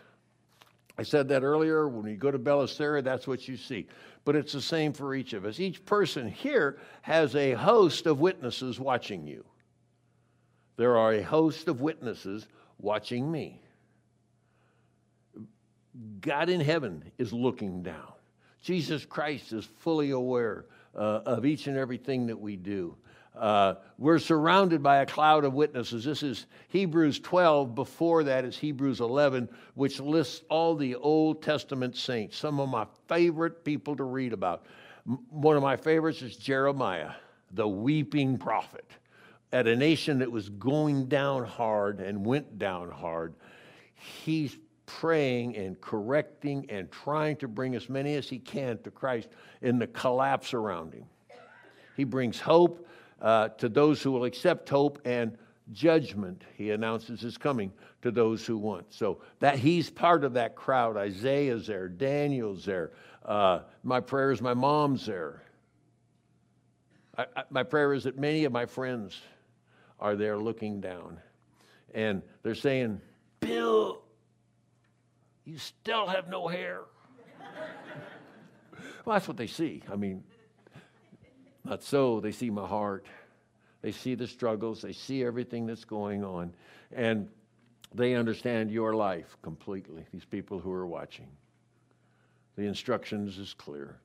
[1.02, 1.88] I said that earlier.
[1.90, 3.88] When you go to Bellicera, that's what you see.
[4.24, 5.60] But it's the same for each of us.
[5.60, 9.44] Each person here has a host of witnesses watching you.
[10.78, 12.46] There are a host of witnesses
[12.78, 13.64] watching me.
[16.20, 18.14] God in heaven is looking down.
[18.62, 22.96] Jesus Christ is fully aware uh, of each and everything that we do.
[23.36, 26.04] Uh, we're surrounded by a cloud of witnesses.
[26.04, 27.74] This is Hebrews 12.
[27.74, 32.86] Before that is Hebrews 11, which lists all the Old Testament saints, some of my
[33.08, 34.66] favorite people to read about.
[35.30, 37.12] One of my favorites is Jeremiah,
[37.54, 38.86] the weeping prophet.
[39.54, 43.34] At a nation that was going down hard and went down hard,
[43.96, 49.30] he's praying and correcting and trying to bring as many as he can to Christ
[49.62, 51.06] in the collapse around him.
[51.96, 52.88] He brings hope
[53.22, 55.38] uh, to those who will accept hope and
[55.72, 58.94] judgment he announces is coming to those who want.
[58.94, 60.98] So that he's part of that crowd.
[60.98, 62.92] Isaiah's there daniel's there
[63.24, 65.44] uh, my prayer is my mom's there.
[67.18, 69.20] I, I, my prayer is that many of my friends
[70.00, 71.20] are there looking down.
[71.94, 73.02] And they're saying
[73.40, 74.02] bill
[75.46, 76.82] you still have no hair.
[79.04, 79.82] Well, that's what they see.
[79.92, 80.24] I mean,
[81.64, 82.20] not so.
[82.20, 83.06] They see my heart.
[83.82, 84.82] They see the struggles.
[84.82, 86.54] They see everything that's going on.
[86.92, 87.28] And
[87.94, 91.28] they understand your life completely, these people who are watching.
[92.56, 93.98] The instructions is clear.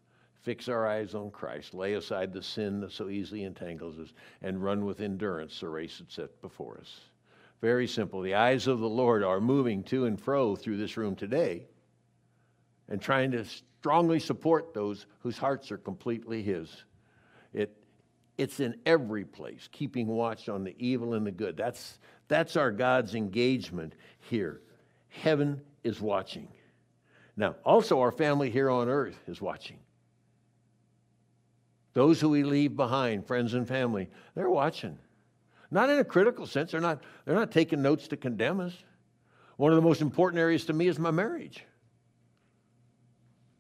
[0.42, 1.75] Fix our eyes on Christ.
[1.75, 5.99] Lay aside the sin that so easily entangles us and run with endurance the race
[5.99, 7.01] that's set before us.
[7.61, 8.23] Very simple.
[8.23, 11.66] The eyes of the Lord are moving to and fro through this room today
[12.88, 16.85] and trying to strongly support those whose hearts are completely His.
[18.37, 21.57] It, it's in every place, keeping watch on the evil and the good.
[21.57, 24.61] That's, that's our God's engagement here.
[25.09, 26.49] Heaven is watching.
[27.37, 29.79] Now, also, our family here on earth is watching.
[31.92, 34.99] Those who we leave behind, friends and family, they're watching.
[35.70, 38.75] Not in a critical sense, they're not, they're not taking notes to condemn us.
[39.57, 41.64] One of the most important areas to me is my marriage.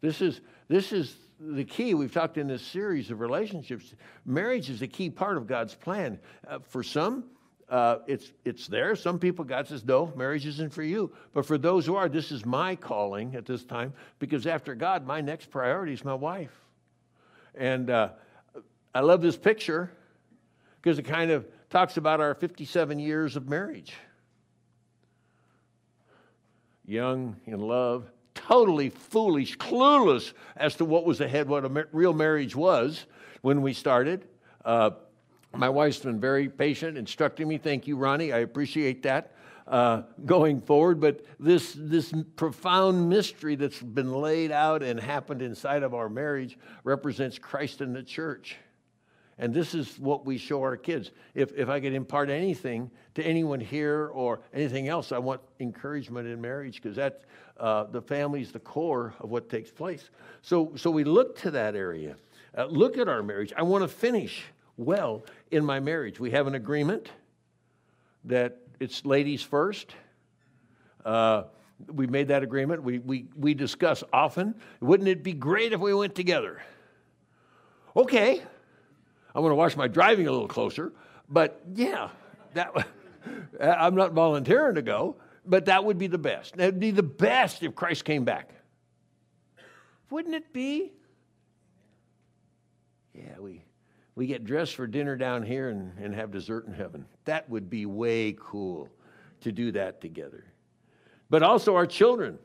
[0.02, 1.94] This is, this is the key.
[1.94, 3.94] We've talked in this series of relationships.
[4.24, 6.18] Marriage is a key part of God's plan.
[6.46, 7.24] Uh, for some,
[7.68, 8.94] uh, it's, it's there.
[8.94, 11.12] Some people, God says, no, marriage isn't for you.
[11.34, 15.06] But for those who are, this is my calling at this time because after God,
[15.06, 16.52] my next priority is my wife.
[17.54, 18.10] And uh,
[18.94, 19.90] I love this picture
[20.80, 23.94] because it kind of talks about our 57 years of marriage.
[26.84, 32.12] Young, in love, totally foolish, clueless as to what was ahead, what a ma- real
[32.12, 33.06] marriage was
[33.42, 34.28] when we started.
[34.64, 34.90] Uh,
[35.54, 37.58] my wife's been very patient, instructing me.
[37.58, 38.32] Thank you, Ronnie.
[38.32, 39.32] I appreciate that
[39.66, 41.00] uh, going forward.
[41.00, 46.58] But this, this profound mystery that's been laid out and happened inside of our marriage
[46.84, 48.56] represents Christ in the church.
[49.38, 51.10] And this is what we show our kids.
[51.34, 56.26] If, if I could impart anything to anyone here or anything else, I want encouragement
[56.26, 57.22] in marriage because that
[57.58, 60.10] uh, the family is the core of what takes place.
[60.42, 62.16] So, so we look to that area.
[62.56, 63.52] Uh, look at our marriage.
[63.56, 64.44] I want to finish
[64.76, 66.20] well in my marriage.
[66.20, 67.10] We have an agreement
[68.24, 69.94] that it's ladies first.
[71.04, 71.44] Uh,
[71.88, 72.82] we made that agreement.
[72.82, 74.54] We, we, we discuss often.
[74.80, 76.62] Wouldn't it be great if we went together?
[77.94, 78.42] Okay.
[79.34, 80.92] I'm going to watch my driving a little closer.
[81.28, 82.08] But yeah,
[82.54, 82.72] that,
[83.60, 86.56] I'm not volunteering to go, but that would be the best.
[86.56, 88.50] That would be the best if Christ came back.
[90.10, 90.92] Wouldn't it be?
[93.14, 93.64] Yeah, we,
[94.14, 97.06] we get dressed for dinner down here and, and have dessert in heaven.
[97.24, 98.88] That would be way cool
[99.40, 100.44] to do that together.
[101.30, 102.38] But also, our children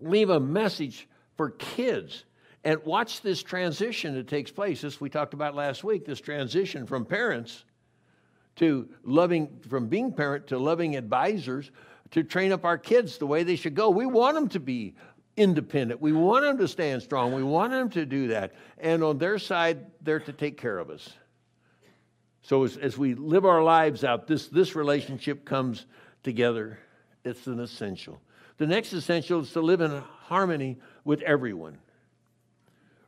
[0.00, 2.24] leave a message for kids
[2.64, 4.80] and watch this transition that takes place.
[4.80, 7.64] This we talked about last week this transition from parents
[8.56, 11.70] to loving, from being parent to loving advisors
[12.12, 13.90] to train up our kids the way they should go.
[13.90, 14.94] We want them to be
[15.36, 16.00] independent.
[16.00, 17.32] We want them to stand strong.
[17.32, 18.52] We want them to do that.
[18.78, 21.08] And on their side, they're to take care of us.
[22.42, 25.86] So as, as we live our lives out, this, this relationship comes
[26.22, 26.78] together.
[27.24, 28.20] It's an essential.
[28.58, 31.78] The next essential is to live in harmony with everyone.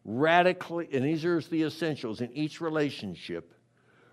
[0.04, 3.54] Radically, and these are the essentials in each relationship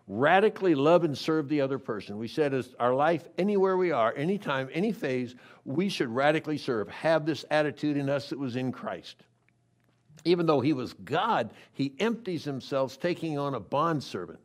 [0.09, 2.17] radically love and serve the other person.
[2.17, 6.89] We said as our life, anywhere we are, anytime, any phase, we should radically serve.
[6.89, 9.17] Have this attitude in us that was in Christ.
[10.25, 14.39] Even though he was God, he empties himself, taking on a bondservant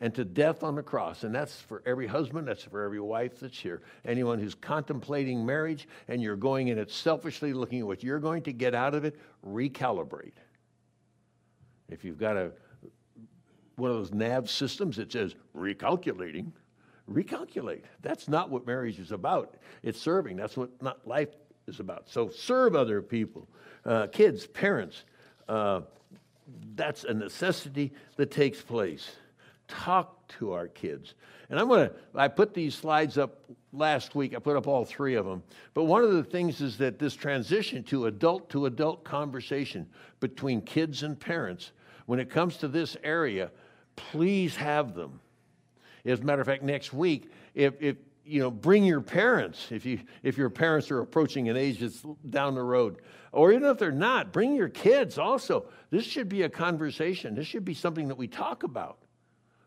[0.00, 1.22] and to death on the cross.
[1.22, 3.82] And that's for every husband, that's for every wife that's here.
[4.04, 8.42] Anyone who's contemplating marriage and you're going in it selfishly looking at what you're going
[8.42, 10.32] to get out of it, recalibrate.
[11.88, 12.50] If you've got a
[13.76, 16.52] one of those nav systems that says recalculating.
[17.10, 17.82] Recalculate.
[18.00, 19.56] That's not what marriage is about.
[19.82, 20.36] It's serving.
[20.36, 21.28] That's what not life
[21.66, 22.08] is about.
[22.08, 23.48] So serve other people,
[23.84, 25.04] uh, kids, parents.
[25.48, 25.82] Uh,
[26.74, 29.12] that's a necessity that takes place.
[29.68, 31.14] Talk to our kids.
[31.50, 34.34] And I'm going to, I put these slides up last week.
[34.34, 35.42] I put up all three of them.
[35.72, 39.86] But one of the things is that this transition to adult to adult conversation
[40.20, 41.72] between kids and parents,
[42.06, 43.50] when it comes to this area,
[43.96, 45.20] please have them.
[46.04, 49.84] As a matter of fact, next week, if, if you know, bring your parents if
[49.84, 53.78] you if your parents are approaching an age that's down the road, or even if
[53.78, 55.18] they're not, bring your kids.
[55.18, 57.34] Also, this should be a conversation.
[57.34, 58.98] This should be something that we talk about.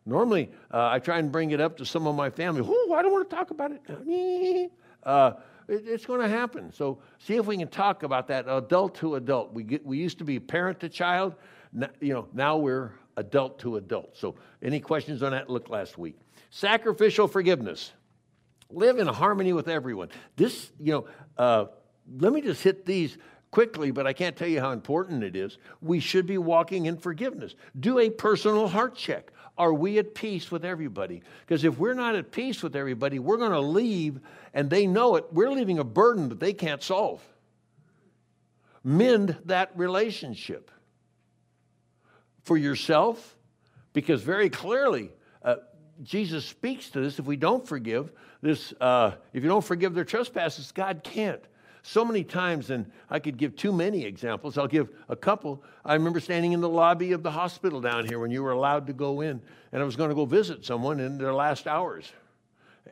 [0.05, 2.61] Normally, uh, I try and bring it up to some of my family.
[2.63, 4.71] Oh, I don't want to talk about it.
[5.03, 5.35] Uh,
[5.69, 6.73] it it's going to happen.
[6.73, 9.53] So see if we can talk about that adult to adult.
[9.53, 11.35] We get, we used to be parent to child.
[11.71, 14.15] Now, you know, now we're adult to adult.
[14.15, 15.49] So, any questions on that?
[15.49, 16.17] Look last week.
[16.49, 17.91] Sacrificial forgiveness.
[18.69, 20.09] Live in harmony with everyone.
[20.35, 21.07] This, you know,
[21.37, 21.65] uh,
[22.19, 23.17] let me just hit these
[23.51, 25.57] quickly, but I can't tell you how important it is.
[25.81, 27.55] We should be walking in forgiveness.
[27.79, 29.31] Do a personal heart check.
[29.57, 31.23] Are we at peace with everybody?
[31.45, 34.19] Because if we're not at peace with everybody, we're going to leave
[34.53, 35.25] and they know it.
[35.31, 37.23] We're leaving a burden that they can't solve.
[38.83, 40.69] Mend that relationship
[42.47, 43.35] for yourself,
[43.91, 45.11] because very clearly,
[45.43, 45.57] uh,
[46.01, 47.19] Jesus speaks to this.
[47.19, 51.43] If we don't forgive, this, uh, if you don't forgive their trespasses, God can't
[51.83, 54.57] so many times, and I could give too many examples.
[54.57, 55.61] I'll give a couple.
[55.83, 58.87] I remember standing in the lobby of the hospital down here when you were allowed
[58.87, 59.41] to go in,
[59.73, 62.09] and I was going to go visit someone in their last hours.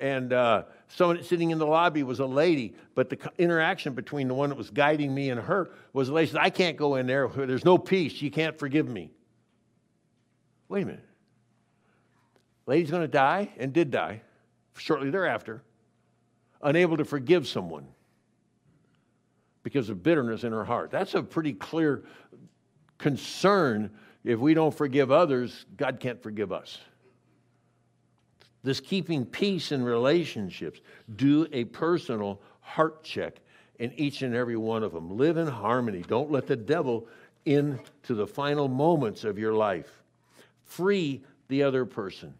[0.01, 4.34] And uh, someone sitting in the lobby was a lady, but the interaction between the
[4.34, 7.08] one that was guiding me and her was the lady said, I can't go in
[7.08, 7.30] there.
[7.30, 8.22] There's no peace.
[8.22, 9.12] You can't forgive me.
[10.70, 11.05] Wait a minute.
[12.66, 14.22] Lady's going to die and did die
[14.78, 15.61] shortly thereafter,
[16.61, 17.86] unable to forgive someone
[19.63, 20.91] because of bitterness in her heart.
[20.91, 22.03] That's a pretty clear
[22.97, 23.91] concern.
[24.24, 26.80] If we don't forgive others, God can't forgive us.
[28.63, 30.82] This keeping peace in relationships,
[31.16, 33.39] do a personal heart check
[33.78, 35.18] in each and every one of them.
[35.18, 36.03] Live in harmony.
[36.07, 37.07] Don't let the devil
[37.45, 40.01] into the final moments of your life.
[40.66, 42.34] Free the other person.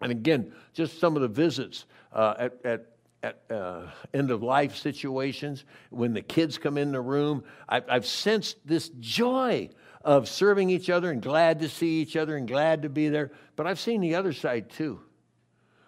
[0.00, 2.86] And again, just some of the visits uh, at, at
[3.22, 8.06] at uh, end of life situations, when the kids come in the room, I've, I've
[8.06, 9.70] sensed this joy
[10.04, 13.30] of serving each other and glad to see each other and glad to be there.
[13.54, 15.00] But I've seen the other side too,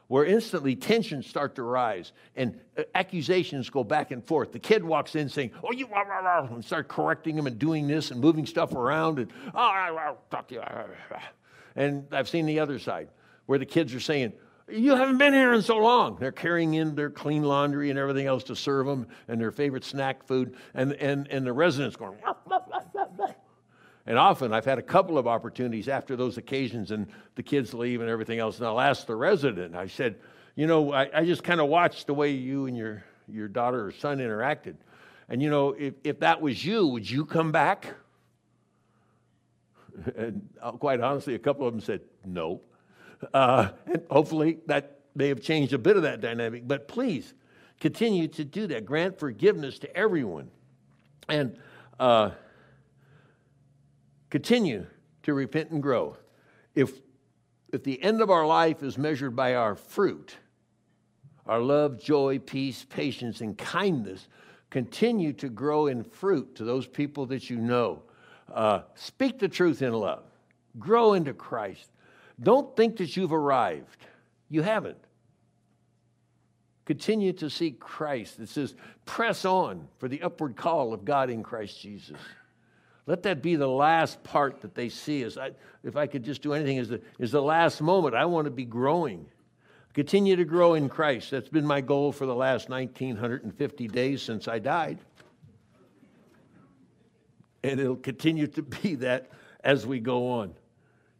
[0.08, 4.52] where instantly tensions start to rise and uh, accusations go back and forth.
[4.52, 8.20] The kid walks in saying, "Oh, you," and start correcting him and doing this and
[8.20, 11.28] moving stuff around and, "Oh, I'll talk to you." Ah, ah, ah.
[11.76, 13.08] And I've seen the other side
[13.46, 14.32] where the kids are saying,
[14.68, 16.16] you haven't been here in so long.
[16.18, 19.84] They're carrying in their clean laundry and everything else to serve them and their favorite
[19.84, 20.56] snack food.
[20.72, 22.16] And, and, and the residents going,
[24.06, 28.00] and often I've had a couple of opportunities after those occasions and the kids leave
[28.00, 28.58] and everything else.
[28.58, 30.16] And I'll ask the resident, I said,
[30.56, 33.86] you know, I, I just kind of watched the way you and your, your daughter
[33.86, 34.74] or son interacted.
[35.28, 37.94] And, you know, if, if that was you, would you come back?
[40.16, 42.60] And uh, quite honestly, a couple of them said, no.
[43.32, 46.66] Uh, and hopefully that may have changed a bit of that dynamic.
[46.66, 47.32] But please
[47.78, 48.84] continue to do that.
[48.84, 50.50] Grant forgiveness to everyone.
[51.28, 51.56] And
[52.00, 52.30] uh,
[54.34, 54.84] continue
[55.22, 56.16] to repent and grow.
[56.74, 56.90] If,
[57.72, 60.36] if the end of our life is measured by our fruit,
[61.46, 64.26] our love, joy, peace, patience, and kindness,
[64.70, 68.02] continue to grow in fruit to those people that you know.
[68.52, 70.24] Uh, speak the truth in love.
[70.80, 71.88] Grow into Christ.
[72.42, 74.04] Don't think that you've arrived.
[74.48, 74.98] You haven't.
[76.86, 78.40] Continue to seek Christ.
[78.40, 78.74] It says,
[79.06, 82.18] press on for the upward call of God in Christ Jesus.
[83.06, 85.22] Let that be the last part that they see.
[85.22, 85.50] As I,
[85.82, 88.14] if I could just do anything, is the, is the last moment.
[88.14, 89.26] I want to be growing.
[89.92, 91.30] Continue to grow in Christ.
[91.30, 94.98] That's been my goal for the last 1950 days since I died.
[97.62, 99.30] And it'll continue to be that
[99.62, 100.54] as we go on.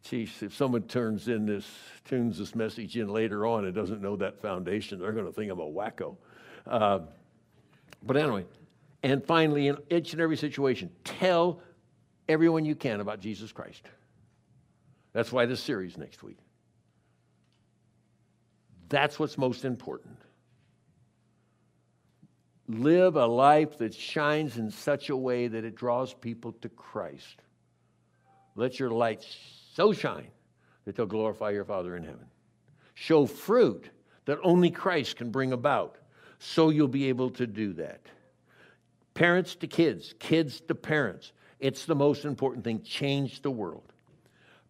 [0.03, 1.67] Geez, if someone turns in this,
[2.03, 5.51] tunes this message in later on and doesn't know that foundation, they're going to think
[5.51, 6.15] I'm a wacko.
[6.67, 6.99] Uh,
[8.03, 8.45] but anyway,
[9.01, 11.61] and finally, in each and every situation, tell
[12.27, 13.83] everyone you can about Jesus Christ.
[15.13, 16.37] That's why this series next week.
[18.89, 20.17] That's what's most important.
[22.67, 27.41] Live a life that shines in such a way that it draws people to Christ.
[28.55, 29.25] Let your light
[29.73, 30.27] so shine
[30.85, 32.25] that they'll glorify your Father in heaven.
[32.93, 33.89] Show fruit
[34.25, 35.97] that only Christ can bring about,
[36.39, 38.01] so you'll be able to do that.
[39.13, 41.31] Parents to kids, kids to parents.
[41.59, 42.81] It's the most important thing.
[42.81, 43.83] Change the world.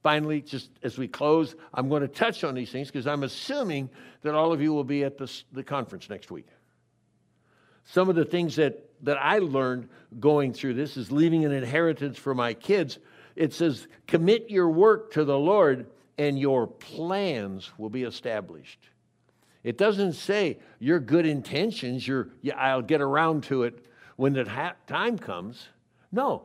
[0.03, 3.89] Finally, just as we close, I'm going to touch on these things because I'm assuming
[4.21, 6.47] that all of you will be at the, the conference next week.
[7.85, 12.17] Some of the things that, that I learned going through this is leaving an inheritance
[12.17, 12.99] for my kids
[13.35, 18.79] it says, commit your work to the Lord and your plans will be established.
[19.63, 24.47] It doesn't say your good intentions, your, yeah, I'll get around to it when the
[24.47, 25.67] ha- time comes.
[26.11, 26.43] No,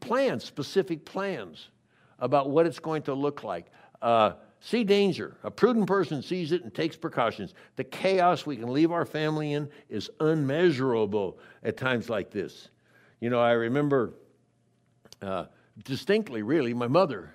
[0.00, 1.68] plans, specific plans
[2.18, 3.66] about what it's going to look like.
[4.00, 5.36] Uh, see danger.
[5.44, 7.54] A prudent person sees it and takes precautions.
[7.76, 12.68] The chaos we can leave our family in is unmeasurable at times like this.
[13.20, 14.14] You know, I remember
[15.22, 15.46] uh,
[15.84, 17.32] distinctly, really, my mother.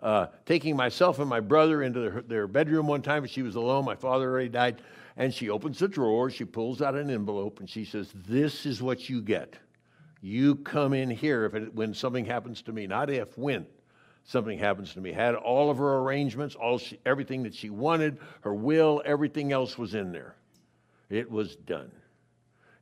[0.00, 3.84] Uh, taking myself and my brother into their, their bedroom one time, she was alone.
[3.84, 4.82] My father already died.
[5.16, 8.80] And she opens the drawer, she pulls out an envelope, and she says, This is
[8.80, 9.58] what you get.
[10.20, 13.66] You come in here if it, when something happens to me, not if, when
[14.24, 15.12] something happens to me.
[15.12, 19.78] Had all of her arrangements, all she, everything that she wanted, her will, everything else
[19.78, 20.34] was in there.
[21.08, 21.90] It was done.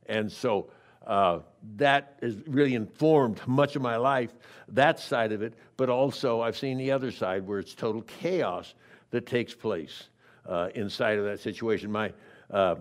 [0.07, 0.69] And so
[1.05, 1.39] uh,
[1.77, 4.33] that has really informed much of my life,
[4.69, 8.73] that side of it, but also I've seen the other side where it's total chaos
[9.11, 10.09] that takes place
[10.45, 11.91] uh, inside of that situation.
[11.91, 12.11] My
[12.51, 12.75] uh,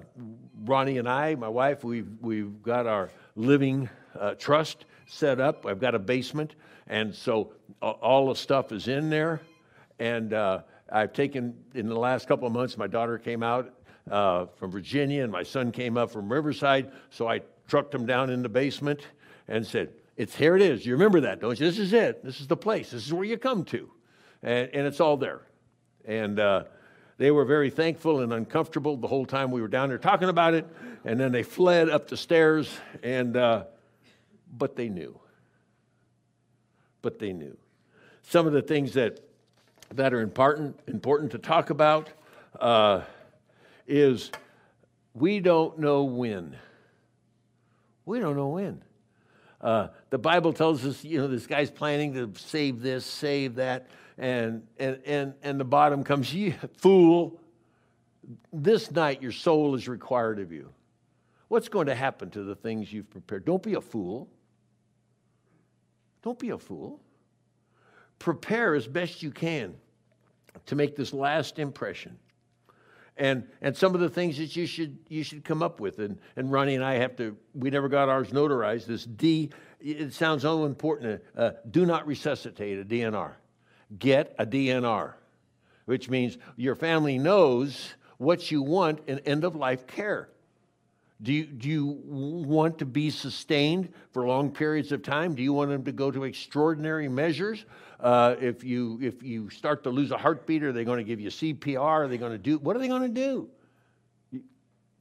[0.64, 3.88] Ronnie and I, my wife, we've, we've got our living
[4.20, 5.66] uh, trust set up.
[5.66, 6.54] I've got a basement,
[6.86, 9.40] and so all the stuff is in there.
[9.98, 13.72] And uh, I've taken, in the last couple of months, my daughter came out
[14.10, 16.92] uh, from Virginia, and my son came up from Riverside.
[17.10, 19.06] So I trucked them down in the basement
[19.48, 20.84] and said, It's here it is.
[20.84, 21.66] You remember that, don't you?
[21.66, 22.24] This is it.
[22.24, 22.90] This is the place.
[22.90, 23.90] This is where you come to.
[24.42, 25.42] And, and it's all there.
[26.04, 26.64] And uh,
[27.18, 30.54] they were very thankful and uncomfortable the whole time we were down there talking about
[30.54, 30.66] it.
[31.04, 32.68] And then they fled up the stairs,
[33.02, 33.64] and, uh,
[34.50, 35.18] but they knew.
[37.02, 37.56] But they knew.
[38.22, 39.20] Some of the things that,
[39.94, 42.10] that are important, important to talk about
[42.60, 43.02] uh,
[43.86, 44.30] is
[45.14, 46.56] we don't know when.
[48.04, 48.82] We don't know when.
[49.60, 53.88] Uh, the Bible tells us, you know, this guy's planning to save this, save that,
[54.18, 57.40] and and and and the bottom comes, you fool.
[58.52, 60.72] This night your soul is required of you.
[61.48, 63.44] What's going to happen to the things you've prepared?
[63.44, 64.28] Don't be a fool.
[66.26, 67.00] Don't be a fool.
[68.18, 69.76] Prepare as best you can
[70.64, 72.18] to make this last impression
[73.16, 76.00] and and some of the things that you should you should come up with.
[76.00, 77.36] And and Ronnie and I have to.
[77.54, 78.86] We never got ours notarized.
[78.86, 79.50] This D.
[79.80, 81.22] It sounds so important.
[81.36, 83.34] Uh, do not resuscitate a DNR.
[83.96, 85.12] Get a DNR,
[85.84, 90.28] which means your family knows what you want in end of life care.
[91.22, 95.34] Do you, do you want to be sustained for long periods of time?
[95.34, 97.64] Do you want them to go to extraordinary measures?
[97.98, 101.18] Uh, if, you, if you start to lose a heartbeat, are they going to give
[101.18, 101.80] you CPR?
[101.80, 103.48] Are they going to do, what are they going to do?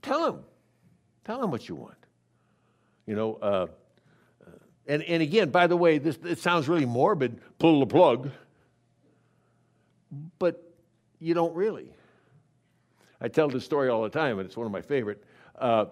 [0.01, 0.43] Tell them.
[1.26, 1.97] Tell them what you want.
[3.05, 3.68] You know, uh,
[4.88, 8.32] and, and again, by the way, this it sounds really morbid, pull the plug,
[10.39, 10.63] but
[11.20, 11.91] you don't really.
[13.20, 15.24] I tell this story all the time, and it's one of my favorite.
[15.57, 15.86] Uh,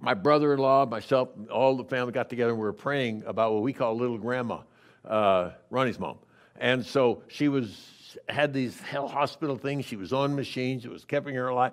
[0.00, 3.52] my brother in law, myself, all the family got together and we were praying about
[3.52, 4.60] what we call little grandma,
[5.04, 6.18] uh, Ronnie's mom.
[6.56, 9.84] And so she was had these hell hospital things.
[9.84, 10.84] She was on machines.
[10.84, 11.72] It was keeping her alive.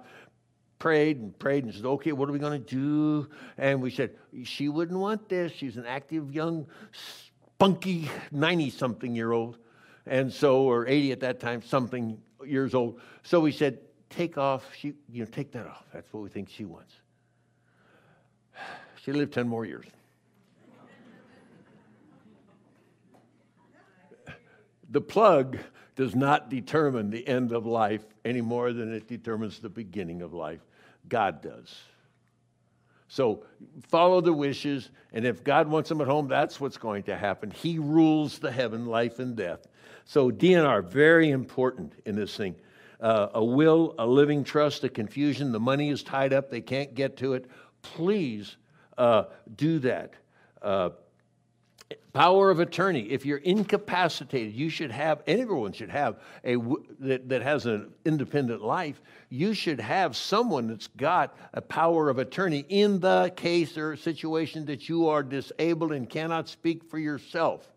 [0.78, 4.15] Prayed and prayed and said, "Okay, what are we going to do?" And we said,
[4.43, 5.53] "She wouldn't want this.
[5.53, 9.57] She's an active, young, spunky, ninety-something-year-old,
[10.05, 14.69] and so or eighty at that time, something years old." So we said, "Take off.
[14.76, 15.86] She, you know, take that off.
[15.93, 16.93] That's what we think she wants."
[19.06, 19.86] She lived 10 more years.
[24.89, 25.60] the plug
[25.95, 30.34] does not determine the end of life any more than it determines the beginning of
[30.34, 30.62] life.
[31.08, 31.76] God does.
[33.08, 33.45] So
[33.89, 37.51] follow the wishes, and if God wants them at home, that's what's going to happen.
[37.51, 39.68] He rules the heaven, life, and death.
[40.06, 42.56] So DNR, very important in this thing.
[42.99, 45.51] Uh, a will, a living trust, a confusion.
[45.51, 47.45] The money is tied up, they can't get to it.
[47.84, 48.58] Please
[48.98, 49.26] uh,
[49.56, 50.14] do that.
[50.62, 50.89] Uh,
[52.16, 53.02] power of attorney.
[53.02, 56.16] If you're incapacitated, you should have, everyone should have
[56.46, 56.56] a
[57.02, 59.02] that, that has an independent life.
[59.30, 64.66] You should have someone that's got a power of attorney in the case or situation
[64.66, 67.70] that you are disabled and cannot speak for yourself.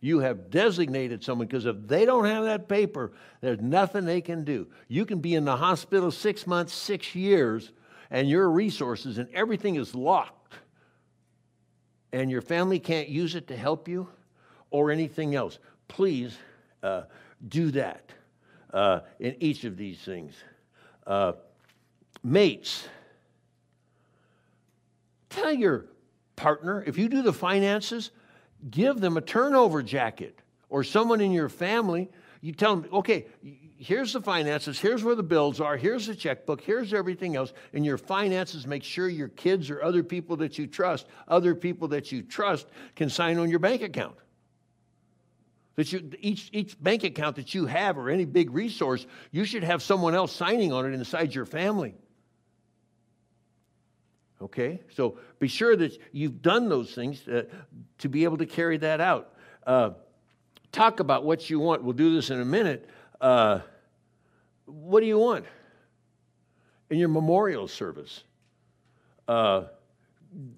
[0.00, 4.44] You have designated someone because if they don't have that paper, there's nothing they can
[4.44, 4.68] do.
[4.86, 7.72] You can be in the hospital six months, six years,
[8.10, 10.37] and your resources and everything is locked
[12.12, 14.08] and your family can't use it to help you
[14.70, 16.36] or anything else, please
[16.82, 17.02] uh,
[17.48, 18.10] do that
[18.72, 20.34] uh, in each of these things.
[21.06, 21.32] Uh,
[22.22, 22.88] mates,
[25.30, 25.86] tell your
[26.36, 28.10] partner, if you do the finances,
[28.70, 30.38] give them a turnover jacket
[30.68, 32.10] or someone in your family.
[32.40, 33.26] You tell them, okay,
[33.78, 37.52] here's the finances, here's where the bills are, here's the checkbook, here's everything else.
[37.72, 41.88] And your finances make sure your kids or other people that you trust, other people
[41.88, 42.66] that you trust,
[42.96, 44.16] can sign on your bank account.
[45.76, 49.62] That you, each, each bank account that you have or any big resource, you should
[49.62, 51.94] have someone else signing on it inside your family.
[54.42, 54.82] Okay?
[54.94, 57.42] So be sure that you've done those things to, uh,
[57.98, 59.34] to be able to carry that out.
[59.64, 59.90] Uh,
[60.72, 61.84] talk about what you want.
[61.84, 62.88] We'll do this in a minute.
[63.20, 63.60] Uh,
[64.66, 65.44] what do you want
[66.90, 68.22] in your memorial service?
[69.26, 69.64] Uh,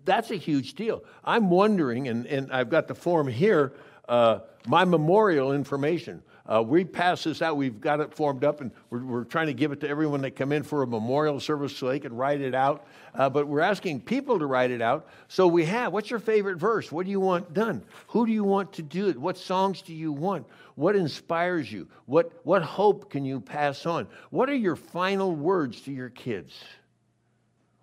[0.04, 1.04] that's a huge deal.
[1.24, 3.72] I'm wondering, and, and I've got the form here,
[4.08, 6.22] uh, my memorial information.
[6.50, 7.56] Uh, we pass this out.
[7.56, 10.32] We've got it formed up, and we're, we're, trying to give it to everyone that
[10.32, 12.88] come in for a memorial service so they can write it out.
[13.14, 15.06] Uh, but we're asking people to write it out.
[15.28, 15.92] So we have.
[15.92, 16.90] What's your favorite verse?
[16.90, 17.84] What do you want done?
[18.08, 19.16] Who do you want to do it?
[19.16, 20.44] What songs do you want?
[20.74, 21.86] What inspires you?
[22.06, 24.08] What what hope can you pass on?
[24.30, 26.58] What are your final words to your kids?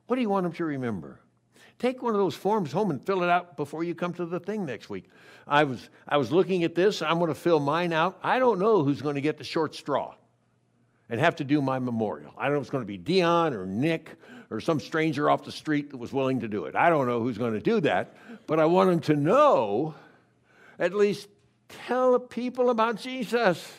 [0.07, 1.21] What do you want them to remember?
[1.79, 4.39] Take one of those forms home and fill it out before you come to the
[4.39, 5.05] thing next week.
[5.47, 7.01] I was, I was looking at this.
[7.01, 8.17] I'm going to fill mine out.
[8.23, 10.15] I don't know who's going to get the short straw
[11.09, 12.33] and have to do my memorial.
[12.37, 14.15] I don't know if it's going to be Dion or Nick
[14.49, 16.75] or some stranger off the street that was willing to do it.
[16.75, 18.15] I don't know who's going to do that,
[18.47, 19.95] but I want them to know,
[20.79, 21.29] at least
[21.85, 23.71] tell people about Jesus.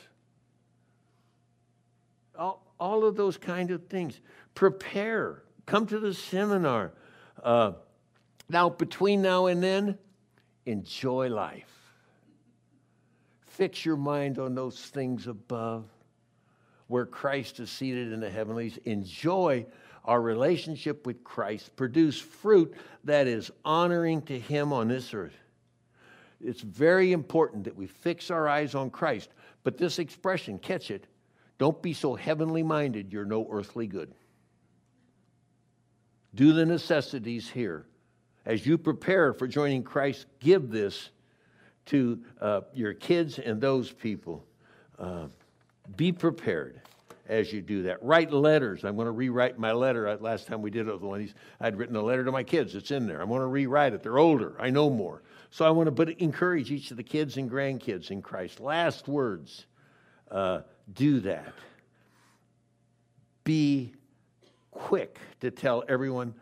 [2.38, 4.20] All, all of those kind of things.
[4.54, 5.42] Prepare.
[5.66, 6.92] Come to the seminar.
[7.42, 7.72] Uh,
[8.48, 9.98] now, between now and then,
[10.64, 11.70] enjoy life.
[13.46, 15.84] Fix your mind on those things above
[16.86, 18.78] where Christ is seated in the heavenlies.
[18.84, 19.66] Enjoy
[20.04, 21.76] our relationship with Christ.
[21.76, 22.74] Produce fruit
[23.04, 25.36] that is honoring to Him on this earth.
[26.40, 29.28] It's very important that we fix our eyes on Christ.
[29.64, 31.06] But this expression, catch it,
[31.58, 34.14] don't be so heavenly minded you're no earthly good.
[36.34, 37.84] Do the necessities here
[38.48, 41.10] as you prepare for joining Christ, give this
[41.86, 44.42] to uh, your kids and those people.
[44.98, 45.26] Uh,
[45.96, 46.80] be prepared
[47.28, 48.02] as you do that.
[48.02, 48.84] Write letters.
[48.84, 50.16] I'm going to rewrite my letter.
[50.16, 52.42] Last time we did it with one of these, I'd written a letter to my
[52.42, 52.74] kids.
[52.74, 53.20] It's in there.
[53.20, 54.02] I'm going to rewrite it.
[54.02, 54.56] They're older.
[54.58, 55.22] I know more.
[55.50, 58.60] So I want to but encourage each of the kids and grandkids in Christ.
[58.60, 59.66] Last words.
[60.30, 60.62] Uh,
[60.94, 61.52] do that.
[63.44, 63.92] Be
[64.70, 66.34] quick to tell everyone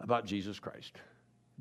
[0.00, 0.96] about Jesus Christ.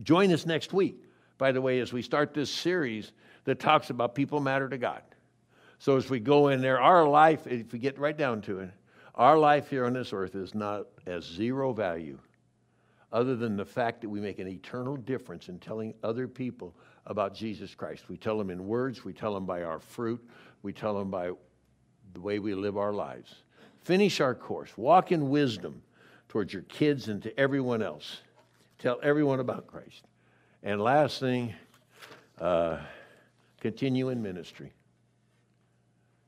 [0.04, 1.04] Join us next week,
[1.38, 3.12] by the way, as we start this series
[3.46, 5.02] that talks about people matter to God.
[5.80, 8.70] So as we go in there, our life, if we get right down to it,
[9.16, 12.18] our life here on this earth is not as zero value
[13.12, 16.76] other than the fact that we make an eternal difference in telling other people
[17.06, 18.08] about Jesus Christ.
[18.08, 20.24] We tell them in words, we tell them by our fruit,
[20.62, 21.32] we tell them by
[22.14, 23.34] the way we live our lives.
[23.84, 25.82] Finish our course, walk in wisdom
[26.28, 28.22] towards your kids and to everyone else.
[28.80, 30.06] Tell everyone about Christ.
[30.64, 31.54] And last thing,
[32.40, 32.78] uh,
[33.60, 34.72] continue in ministry.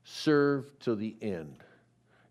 [0.03, 1.63] Serve to the end.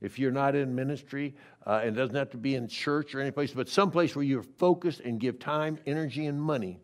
[0.03, 1.35] If you're not in ministry,
[1.67, 4.25] uh, and it doesn't have to be in church or any place, but someplace where
[4.25, 6.81] you're focused and give time, energy, and money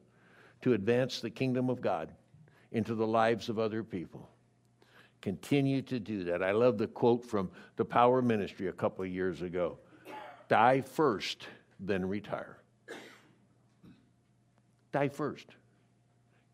[0.62, 2.12] to advance the kingdom of God
[2.72, 4.30] into the lives of other people.
[5.20, 6.42] Continue to do that.
[6.42, 9.78] I love the quote from the Power Ministry a couple of years ago
[10.48, 11.48] die first,
[11.80, 12.58] then retire.
[14.96, 15.48] Die first.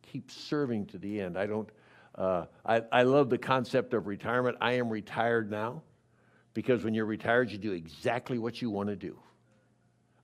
[0.03, 1.39] Keep serving to the end.
[1.39, 1.69] I don't,
[2.17, 4.57] uh, I, I love the concept of retirement.
[4.61, 5.83] I am retired now
[6.53, 9.17] because when you're retired, you do exactly what you want to do.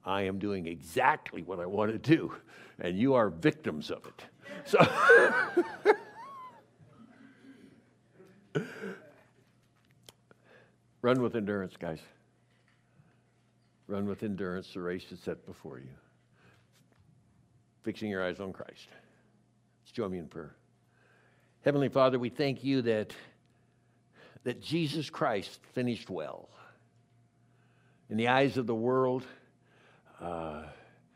[0.05, 2.35] I am doing exactly what I want to do,
[2.81, 4.25] and you are victims of it.
[4.65, 4.79] So,
[11.03, 12.01] run with endurance, guys.
[13.87, 15.87] Run with endurance the race is set before you
[17.83, 18.89] fixing your eyes on Christ.
[19.83, 20.55] Let's join me in prayer.
[21.65, 23.13] Heavenly Father, we thank you that,
[24.45, 26.49] that Jesus Christ finished well.
[28.11, 29.25] In the eyes of the world,
[30.21, 30.65] uh,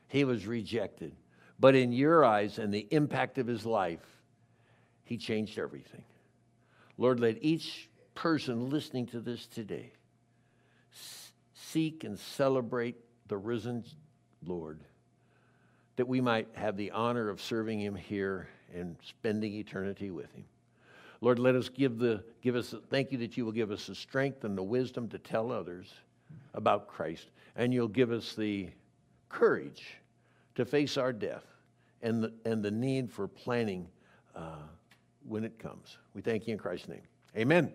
[0.08, 1.14] he was rejected.
[1.58, 4.04] But in your eyes and the impact of his life,
[5.04, 6.04] he changed everything.
[6.98, 9.92] Lord, let each person listening to this today
[11.54, 12.96] seek and celebrate
[13.28, 13.84] the risen
[14.44, 14.80] Lord
[16.02, 20.44] that we might have the honor of serving him here and spending eternity with him.
[21.20, 23.94] Lord, let us give the give us thank you that you will give us the
[23.94, 25.94] strength and the wisdom to tell others
[26.54, 28.68] about Christ, and you'll give us the
[29.28, 29.94] courage
[30.56, 31.44] to face our death
[32.02, 33.86] and the, and the need for planning
[34.34, 34.56] uh,
[35.28, 35.98] when it comes.
[36.14, 37.02] We thank you in Christ's name.
[37.36, 37.72] Amen.